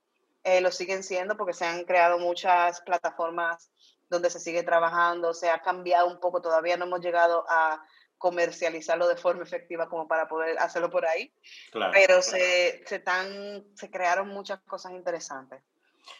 [0.44, 3.72] Eh, lo siguen siendo porque se han creado muchas plataformas
[4.10, 7.82] donde se sigue trabajando, se ha cambiado un poco, todavía no hemos llegado a
[8.22, 11.34] comercializarlo de forma efectiva como para poder hacerlo por ahí.
[11.92, 15.62] Pero Se, se, tan, se crearon muchas cosas interesantes.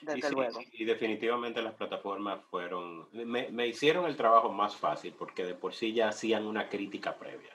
[0.02, 0.60] Desde y, luego.
[0.74, 5.74] y definitivamente las plataformas fueron, me, me, hicieron el trabajo más fácil porque de por
[5.74, 7.52] sí ya hacían una crítica previa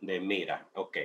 [0.00, 0.98] de mira, ok,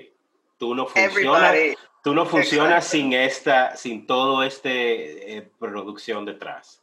[0.58, 1.56] tú no funcionas,
[2.04, 6.82] tú no funcionas sin esta, sin todo este eh, producción detrás.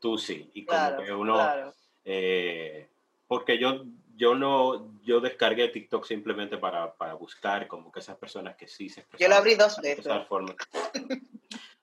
[0.00, 0.50] Tú sí.
[0.54, 1.72] Y como que uno,
[2.04, 2.88] eh,
[3.28, 3.84] porque yo
[4.22, 8.88] yo no, yo descargué TikTok simplemente para, para, buscar como que esas personas que sí
[8.88, 9.20] se expresan.
[9.20, 10.06] Yo lo abrí dos veces.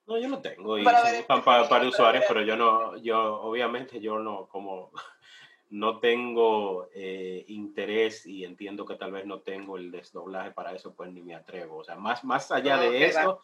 [0.06, 0.76] No, yo no tengo.
[0.76, 1.02] Y para,
[1.44, 4.90] para, para, usuarios, pero yo no, yo obviamente yo no, como
[5.70, 10.94] no tengo eh, interés y entiendo que tal vez no tengo el desdoblaje para eso,
[10.96, 11.76] pues ni me atrevo.
[11.76, 13.40] O sea, más, más allá de eso,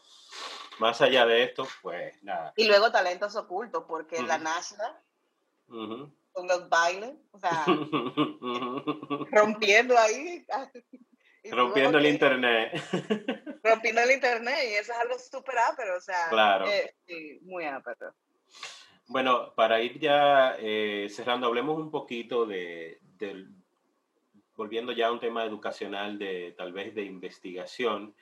[0.81, 2.53] más allá de esto, pues nada.
[2.57, 5.01] Y luego talentos ocultos, porque la NASA
[6.37, 7.65] con los bailes, o sea,
[9.33, 10.45] rompiendo ahí.
[11.51, 12.79] Rompiendo el internet.
[13.65, 16.67] Rompiendo el internet y eso es algo súper ápero, o sea, claro.
[16.67, 18.15] Eh, sí, muy ápero.
[19.07, 23.49] Bueno, para ir ya eh, cerrando, hablemos un poquito de, del,
[24.57, 28.15] volviendo ya a un tema educacional de tal vez de investigación.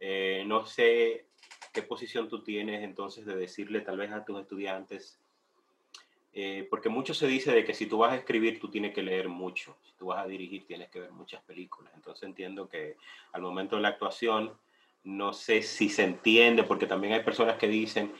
[0.00, 1.28] Eh, no sé
[1.72, 5.23] qué posición tú tienes entonces de decirle tal vez a tus estudiantes,
[6.36, 9.02] eh, porque mucho se dice de que si tú vas a escribir tú tienes que
[9.02, 11.92] leer mucho, si tú vas a dirigir tienes que ver muchas películas.
[11.94, 12.96] Entonces entiendo que
[13.32, 14.52] al momento de la actuación
[15.04, 18.12] no sé si se entiende, porque también hay personas que dicen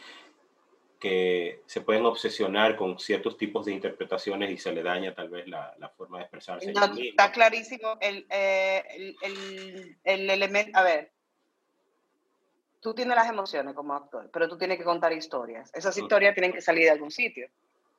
[1.01, 5.49] que se pueden obsesionar con ciertos tipos de interpretaciones y se le daña tal vez
[5.49, 6.73] la, la forma de expresarse.
[6.73, 11.11] No, está clarísimo el, eh, el, el, el, elemento, a ver,
[12.81, 15.71] tú tienes las emociones como actor, pero tú tienes que contar historias.
[15.75, 17.49] Esas historias tienen que salir de algún sitio.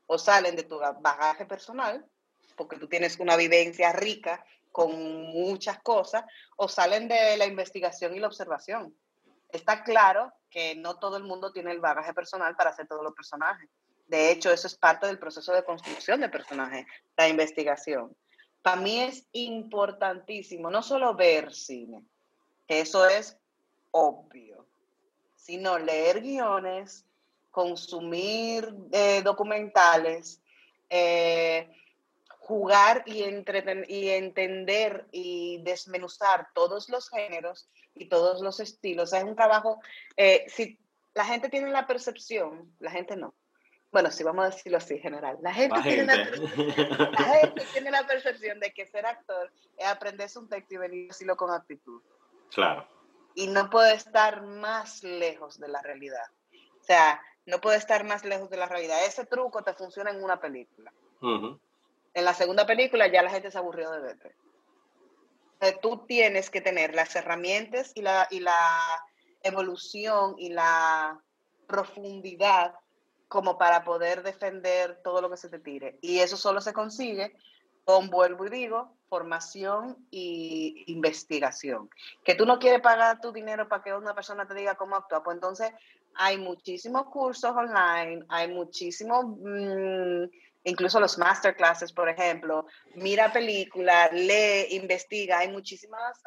[0.07, 2.05] O salen de tu bagaje personal,
[2.55, 6.25] porque tú tienes una vivencia rica con muchas cosas,
[6.57, 8.93] o salen de la investigación y la observación
[9.55, 13.13] está claro que no todo el mundo tiene el bagaje personal para hacer todos los
[13.13, 13.69] personajes.
[14.07, 16.85] De hecho, eso es parte del proceso de construcción de personajes,
[17.17, 18.15] la investigación.
[18.61, 22.03] Para mí es importantísimo no solo ver cine,
[22.67, 23.37] que eso es
[23.91, 24.67] obvio,
[25.35, 27.05] sino leer guiones,
[27.55, 30.41] consumir eh, documentales,
[30.89, 31.71] eh,
[32.39, 33.23] jugar y,
[33.87, 39.13] y entender y desmenuzar todos los géneros y todos los estilos.
[39.13, 39.79] es un trabajo,
[40.17, 40.77] eh, si
[41.13, 43.33] la gente tiene la percepción, la gente no.
[43.89, 45.37] Bueno, si vamos a decirlo así, general.
[45.41, 50.73] La gente, tiene, La, tiene la percepción de que ser actor es aprenderse un texto
[50.73, 52.01] y venir decirlo con actitud.
[52.53, 52.85] Claro.
[53.33, 56.29] Y no puede estar más lejos de la realidad.
[56.81, 59.05] O sea, no puede estar más lejos de la realidad.
[59.05, 60.91] Ese truco te funciona en una película.
[61.21, 64.35] En la segunda película ya la gente se aburrió de verte
[65.73, 69.03] tú tienes que tener las herramientas y la, y la
[69.41, 71.19] evolución y la
[71.67, 72.75] profundidad
[73.27, 75.97] como para poder defender todo lo que se te tire.
[76.01, 77.35] Y eso solo se consigue
[77.83, 81.89] con, vuelvo y digo, formación y investigación.
[82.23, 85.23] Que tú no quieres pagar tu dinero para que una persona te diga cómo actuar,
[85.23, 85.71] pues entonces
[86.15, 90.25] hay muchísimos cursos online, hay muchísimos mm,
[90.65, 96.21] incluso los masterclasses, por ejemplo, mira películas, lee, investiga, hay muchísimas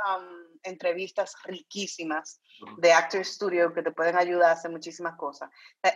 [0.62, 2.40] entrevistas riquísimas
[2.78, 5.50] de Actor Studio que te pueden ayudar a hacer muchísimas cosas.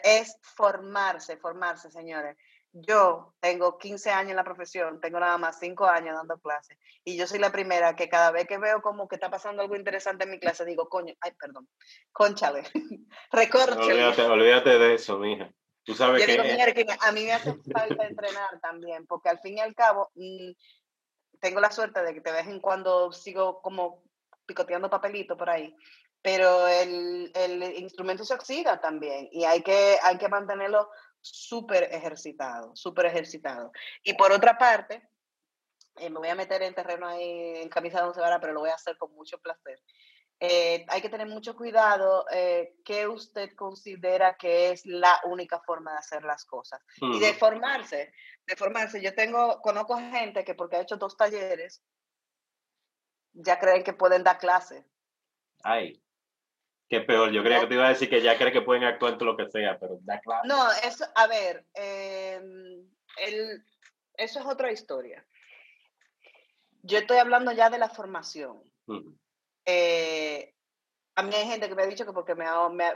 [0.05, 2.37] Es formarse, formarse, señores.
[2.75, 7.19] Yo tengo 15 años en la profesión, tengo nada más 5 años dando clases y
[7.19, 10.25] yo soy la primera que cada vez que veo como que está pasando algo interesante
[10.25, 11.69] en mi clase digo, coño, ay, perdón,
[12.13, 12.63] conchale,
[13.31, 13.79] recorcho.
[13.79, 15.53] Olvídate, olvídate de eso, mija.
[15.85, 16.87] Tú sabes que...
[17.01, 20.53] a mí me hace falta entrenar también, porque al fin y al cabo mm,
[21.41, 24.03] tengo la suerte de que de vez en cuando sigo como
[24.47, 25.77] picoteando papelito por ahí,
[26.23, 30.89] pero el, el instrumento se oxida también y hay que, hay que mantenerlo
[31.23, 33.73] súper ejercitado, súper ejercitado.
[34.03, 35.09] Y por otra parte,
[35.97, 38.61] eh, me voy a meter en terreno ahí en camisa de once varas, pero lo
[38.61, 39.81] voy a hacer con mucho placer.
[40.41, 45.93] Eh, hay que tener mucho cuidado eh, qué usted considera que es la única forma
[45.93, 48.13] de hacer las cosas y de formarse,
[48.45, 49.01] de formarse.
[49.01, 51.81] Yo tengo, conozco gente que porque ha hecho dos talleres
[53.35, 54.85] ya creen que pueden dar clase.
[55.63, 56.02] Ay,
[56.93, 57.33] qué peor.
[57.33, 59.37] Yo creía que te iba a decir que ya creen que pueden actuar todo lo
[59.39, 60.47] que sea, pero da clase.
[60.47, 62.87] No, eso, a ver, em,
[63.17, 63.65] el,
[64.19, 65.27] eso es otra historia.
[66.83, 68.63] Yo estoy hablando ya de la formación.
[69.65, 70.55] Eh,
[71.15, 72.45] a mí hay gente que me ha dicho que porque me,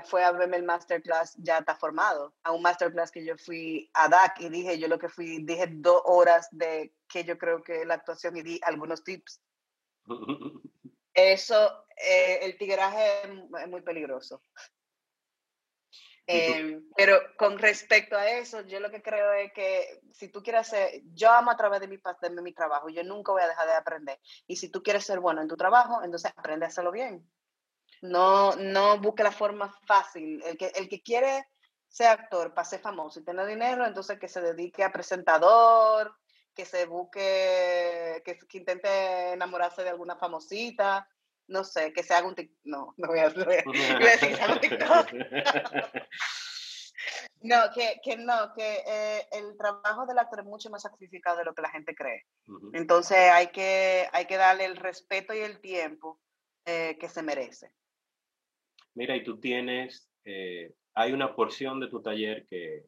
[0.04, 2.34] fue a verme el masterclass ya está formado.
[2.42, 5.68] A un masterclass que yo fui a DAC y dije, yo lo que fui, dije
[5.70, 9.40] dos horas de que yo creo que la actuación y di algunos tips.
[11.16, 14.42] Eso, eh, el tigraje es muy peligroso.
[16.26, 20.66] Em, pero con respecto a eso, yo lo que creo es que si tú quieres
[20.66, 23.66] ser, yo amo a través de mi, de mi trabajo, yo nunca voy a dejar
[23.66, 24.20] de aprender.
[24.46, 27.26] Y si tú quieres ser bueno en tu trabajo, entonces aprende a hacerlo bien.
[28.02, 30.42] No, no busque la forma fácil.
[30.44, 31.48] El que, el que quiere
[31.88, 36.14] ser actor para ser famoso y tener dinero, entonces que se dedique a presentador,
[36.56, 41.06] que se busque, que, que intente enamorarse de alguna famosita,
[41.48, 42.58] no sé, que se haga un TikTok.
[42.64, 45.12] No, no voy a, decir que se haga un TikTok.
[47.42, 51.44] no, que, que, no, que eh, el trabajo del actor es mucho más sacrificado de
[51.44, 52.24] lo que la gente cree.
[52.72, 56.20] Entonces hay que, hay que darle el respeto y el tiempo
[56.64, 57.70] eh, que se merece.
[58.94, 62.86] Mira, y tú tienes, eh, hay una porción de tu taller que,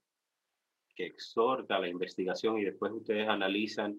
[0.98, 3.96] que exhorta a la investigación y después ustedes analizan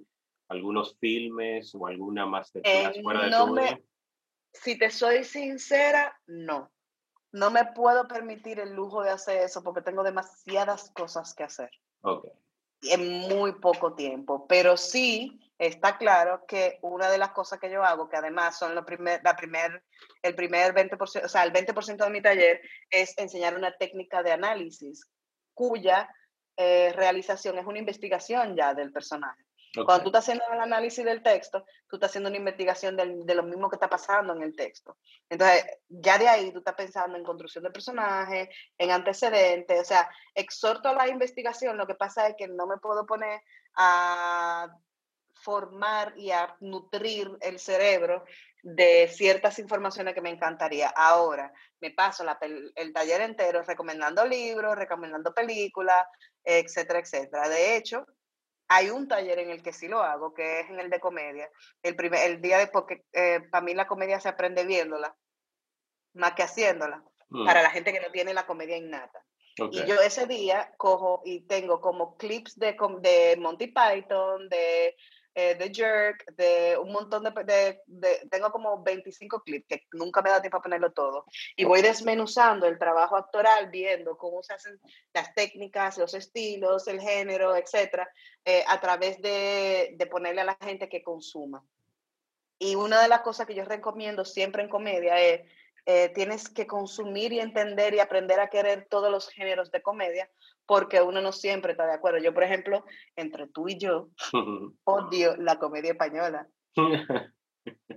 [0.49, 3.55] algunos filmes o alguna masterclass fuera de no
[4.51, 6.71] si te soy sincera, no.
[7.31, 11.69] No me puedo permitir el lujo de hacer eso porque tengo demasiadas cosas que hacer.
[12.01, 12.27] Ok.
[12.81, 14.47] En muy poco tiempo.
[14.47, 18.73] Pero sí está claro que una de las cosas que yo hago, que además son
[18.73, 19.83] lo primer, la primer,
[20.23, 24.31] el primer 20%, o sea, el 20% de mi taller es enseñar una técnica de
[24.31, 25.07] análisis
[25.53, 26.09] cuya
[26.62, 29.41] eh, realización es una investigación ya del personaje.
[29.74, 33.43] Cuando tú estás haciendo el análisis del texto, tú estás haciendo una investigación de lo
[33.43, 34.97] mismo que está pasando en el texto.
[35.30, 40.10] Entonces, ya de ahí tú estás pensando en construcción de personajes, en antecedentes, o sea,
[40.36, 43.41] exhorto a la investigación, lo que pasa es que no me puedo poner
[43.76, 44.68] a
[45.36, 48.26] formar y a nutrir el cerebro
[48.62, 50.89] de ciertas informaciones que me encantaría.
[50.89, 52.24] Ahora, me paso
[52.76, 56.05] el taller entero recomendando libros, recomendando películas,
[56.43, 57.49] etcétera, etcétera.
[57.49, 58.05] De hecho,
[58.68, 61.49] hay un taller en el que sí lo hago, que es en el de comedia.
[61.82, 65.16] El, primer, el día de, porque eh, para mí la comedia se aprende viéndola,
[66.14, 67.45] más que haciéndola, mm.
[67.45, 69.24] para la gente que no tiene la comedia innata.
[69.72, 74.95] Y yo ese día cojo y tengo como clips de, de Monty Python, de
[75.36, 80.30] eh, de Jerk, de un montón de, de, Tengo como 25 clips, que nunca me
[80.30, 81.25] da tiempo a ponerlo todo.
[81.55, 84.80] Y voy desmenuzando el trabajo actoral, viendo cómo se hacen
[85.13, 88.09] las técnicas, los estilos, el género, etcétera,
[88.43, 91.63] eh, a través de, de ponerle a la gente que consuma.
[92.57, 95.49] Y una de las cosas que yo recomiendo siempre en comedia es
[95.91, 100.29] eh, tienes que consumir y entender y aprender a querer todos los géneros de comedia,
[100.67, 102.19] porque uno no siempre está de acuerdo.
[102.19, 102.85] Yo, por ejemplo,
[103.15, 104.09] entre tú y yo,
[104.83, 106.47] odio la comedia española.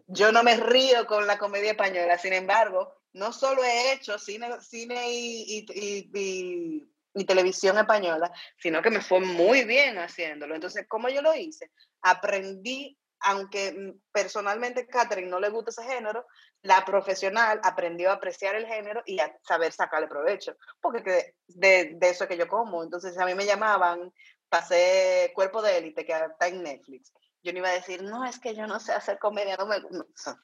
[0.07, 4.49] Yo no me río con la comedia española, sin embargo, no solo he hecho cine,
[4.61, 10.55] cine y, y, y, televisión española, sino que me fue muy bien haciéndolo.
[10.55, 11.71] Entonces, ¿cómo yo lo hice?
[12.01, 16.27] Aprendí aunque mm, personalmente Catherine no le gusta ese género,
[16.63, 22.09] la profesional aprendió a apreciar el género y a saber sacarle provecho, porque de, de
[22.09, 22.83] eso es que yo como.
[22.83, 24.13] Entonces a mí me llamaban,
[24.49, 27.13] pasé Cuerpo de Élite, que está en Netflix.
[27.43, 29.81] Yo no iba a decir, no, es que yo no sé hacer comedia, no me
[29.81, 30.41] gusta.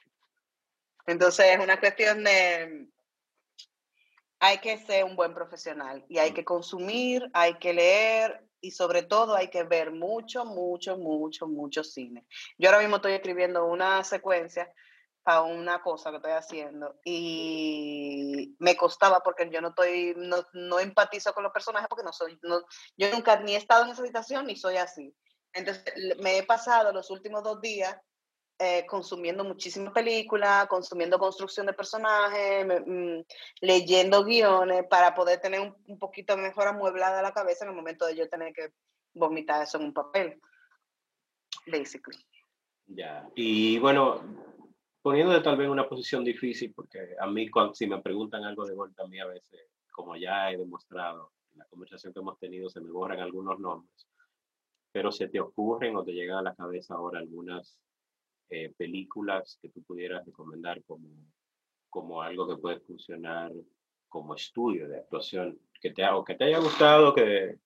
[1.06, 2.88] Entonces es una cuestión de,
[4.40, 9.02] hay que ser un buen profesional y hay que consumir, hay que leer, y sobre
[9.02, 12.26] todo hay que ver mucho, mucho, mucho, mucho cine.
[12.58, 14.72] Yo ahora mismo estoy escribiendo una secuencia
[15.22, 20.80] para una cosa que estoy haciendo y me costaba porque yo no estoy, no, no
[20.80, 22.62] empatizo con los personajes porque no soy, no,
[22.96, 25.14] yo nunca ni he estado en esa situación ni soy así.
[25.52, 25.84] Entonces
[26.20, 27.96] me he pasado los últimos dos días
[28.60, 33.20] eh, consumiendo muchísimas películas, consumiendo construcción de personajes, mm,
[33.60, 38.16] leyendo guiones para poder tener un, poquito mejor amueblada la cabeza en el momento de
[38.16, 38.72] yo tener que
[39.14, 40.40] vomitar eso en un papel.
[41.66, 42.18] Basically.
[42.86, 44.22] Ya, y bueno,
[45.02, 48.74] poniendo tal vez una posición difícil, porque a mí cuando, si me preguntan algo de
[48.74, 52.80] gol también a veces, como ya he demostrado en la conversación que hemos tenido, se
[52.80, 54.08] me borran algunos nombres,
[54.90, 57.78] pero se te ocurren o te llegan a la cabeza ahora algunas
[58.50, 61.08] eh, películas que tú pudieras recomendar como,
[61.90, 63.52] como algo que puede funcionar
[64.08, 67.58] como estudio de actuación que te, o que te haya gustado que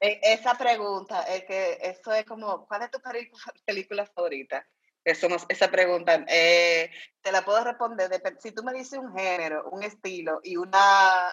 [0.00, 3.00] e, esa pregunta es que eso es como ¿cuál es tu
[3.64, 4.66] película favorita?
[5.04, 6.90] Eso esa pregunta eh,
[7.20, 11.32] te la puedo responder si tú me dices un género un estilo y una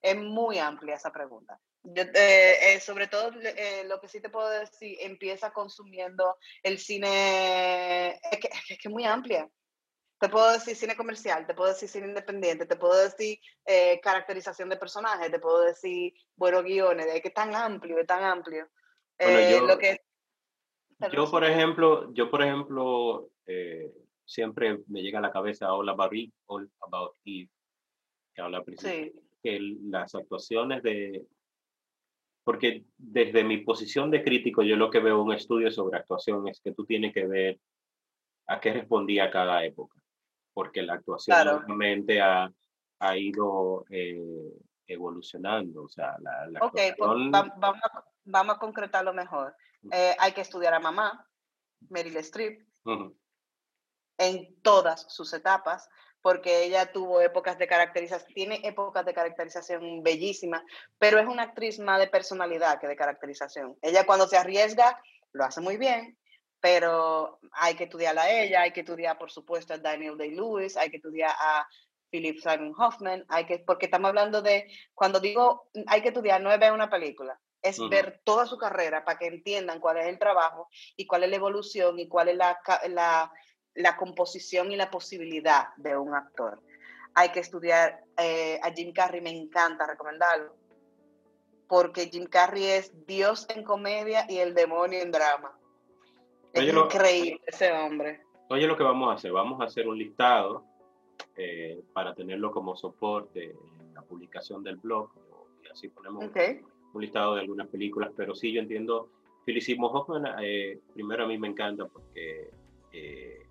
[0.00, 4.30] es muy amplia esa pregunta yo, eh, eh, sobre todo, eh, lo que sí te
[4.30, 9.48] puedo decir, empieza consumiendo el cine, es que, es que es muy amplia.
[10.20, 13.38] Te puedo decir cine comercial, te puedo decir cine independiente, te puedo decir
[14.02, 18.24] caracterización de personajes, te puedo decir buenos guiones, es que es tan amplio, es tan
[18.24, 18.68] amplio.
[19.20, 20.00] yo, lo que,
[21.12, 23.30] yo, por ejemplo, yo, por ejemplo,
[24.24, 27.48] siempre me llega a la cabeza All About Eve, All About Eve
[28.38, 29.12] que habla sí.
[29.42, 31.26] que las actuaciones de,
[32.48, 36.62] porque desde mi posición de crítico, yo lo que veo un estudio sobre actuación es
[36.62, 37.60] que tú tienes que ver
[38.46, 40.02] a qué respondía cada época,
[40.54, 42.50] porque la actuación realmente ha,
[43.00, 44.50] ha, ido eh,
[44.86, 45.82] evolucionando.
[45.82, 49.54] O sea, la, ok, pues vamos, a, vamos, a, concretarlo mejor.
[49.92, 51.28] Eh, hay que estudiar a mamá,
[51.90, 52.66] Meryl Streep,
[54.16, 55.86] en todas sus etapas,
[56.22, 60.62] porque ella tuvo épocas de caracterización, tiene épocas de caracterización bellísimas,
[60.98, 63.76] pero es una actriz más de personalidad que de caracterización.
[63.82, 65.00] Ella cuando se arriesga,
[65.32, 66.18] lo hace muy bien,
[66.60, 70.90] pero hay que estudiarla a ella, hay que estudiar, por supuesto, a Daniel Day-Lewis, hay
[70.90, 71.66] que estudiar a
[72.10, 76.50] Philip Simon Hoffman, hay que, porque estamos hablando de, cuando digo hay que estudiar, no
[76.50, 80.18] es ver una película, es ver toda su carrera para que entiendan cuál es el
[80.18, 82.58] trabajo y cuál es la evolución y cuál es la,
[82.88, 83.32] la
[83.78, 86.60] la composición y la posibilidad de un actor.
[87.14, 90.54] Hay que estudiar, eh, a Jim Carrey me encanta recomendarlo,
[91.68, 95.56] porque Jim Carrey es Dios en comedia y el demonio en drama.
[96.52, 98.20] Es increíble ese hombre.
[98.48, 100.64] Oye, lo que vamos a hacer, vamos a hacer un listado
[101.36, 105.10] eh, para tenerlo como soporte en la publicación del blog,
[105.62, 109.10] y así ponemos un listado de algunas películas, pero sí, yo entiendo,
[109.44, 112.50] Felicimo Hoffman, eh, primero a mí me encanta porque
[112.92, 113.47] eh,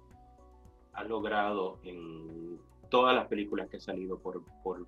[0.97, 4.85] ha logrado en todas las películas que ha salido, por, por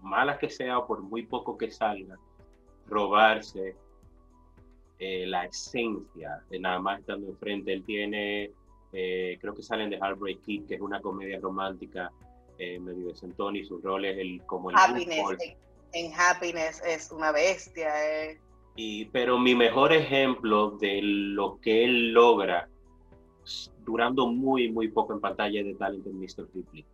[0.00, 2.18] malas que sea o por muy poco que salga,
[2.86, 3.74] robarse
[4.98, 7.72] eh, la esencia de nada más estando enfrente.
[7.72, 8.50] Él tiene,
[8.90, 12.10] creo que salen de Heartbreak Kid, que es una comedia romántica
[12.58, 14.76] medio de Sentón y su rol es el, como el
[15.92, 17.90] en Happiness es una bestia.
[18.04, 18.40] Eh.
[18.76, 22.68] Y, pero mi mejor ejemplo de lo que él logra
[23.84, 26.48] durando muy, muy poco en pantalla The Talented Mr.
[26.54, 26.86] Ripley.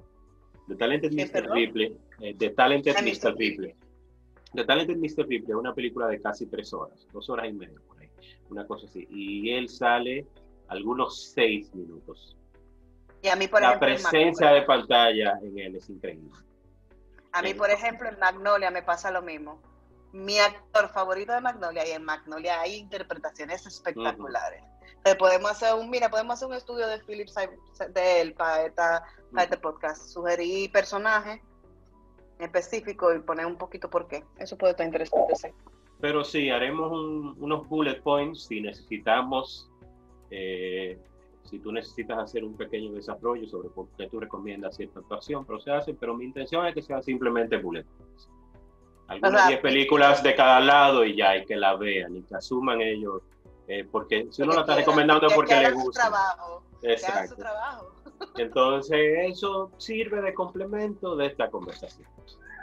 [0.68, 1.50] The Talented Mr.
[1.50, 3.34] Ripley, eh, The Talented Mr.
[3.36, 3.74] Ripley.
[4.54, 5.26] The Talented Mr.
[5.26, 8.08] Ripley es una película de casi tres horas, dos horas y media por ahí,
[8.50, 9.06] una cosa así.
[9.10, 10.26] Y él sale
[10.68, 12.36] algunos seis minutos.
[13.22, 16.30] Y a mí, por La presencia de pantalla en él es increíble.
[17.32, 19.60] A mí, por ejemplo, en Magnolia me pasa lo mismo.
[20.12, 24.62] Mi actor favorito de Magnolia, y en Magnolia hay interpretaciones espectaculares.
[25.18, 27.28] Podemos hacer un, mira, podemos hacer un estudio de Philip
[27.90, 30.08] de él para, este podcast.
[30.08, 31.40] Sugerir personajes
[32.38, 34.24] específicos y poner un poquito por qué.
[34.38, 35.48] Eso puede estar interesante, sí.
[36.00, 36.92] Pero sí, haremos
[37.38, 39.68] unos bullet points si necesitamos
[40.30, 40.98] eh,
[41.48, 45.60] si tú necesitas hacer un pequeño desarrollo sobre por qué tú recomiendas cierta actuación, pero
[45.60, 47.86] se hace, pero mi intención es que sea simplemente bullet
[49.06, 52.82] Algunas 10 películas de cada lado y ya, hay que la vean y que asuman
[52.82, 53.22] ellos,
[53.68, 56.04] eh, porque si uno la está recomendando es porque le gusta.
[56.04, 57.34] Su trabajo, Exacto.
[57.34, 57.92] Su trabajo.
[58.36, 62.08] Entonces, eso sirve de complemento de esta conversación.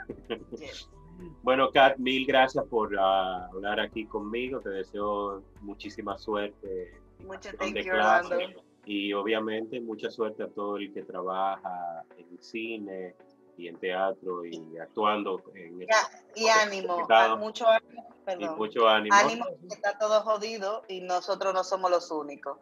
[1.42, 4.60] Bueno, Kat, mil gracias por uh, hablar aquí conmigo.
[4.60, 7.00] Te deseo muchísima suerte.
[7.24, 8.52] Muchas gracias
[8.86, 13.14] y obviamente mucha suerte a todo el que trabaja en cine
[13.56, 15.86] y en teatro y actuando en ya,
[16.34, 17.06] y ánimo,
[17.38, 18.54] mucho ánimo, perdón.
[18.54, 19.14] Y mucho ánimo.
[19.14, 22.58] Ánimo está todo jodido y nosotros no somos los únicos.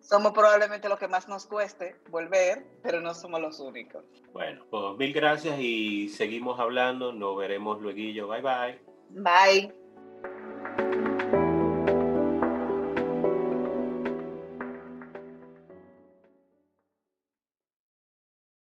[0.00, 4.04] Somos probablemente los que más nos cueste volver, pero no somos los únicos.
[4.32, 7.12] Bueno, pues mil gracias y seguimos hablando.
[7.12, 8.28] Nos veremos luego.
[8.28, 8.80] Bye bye.
[9.10, 9.81] Bye.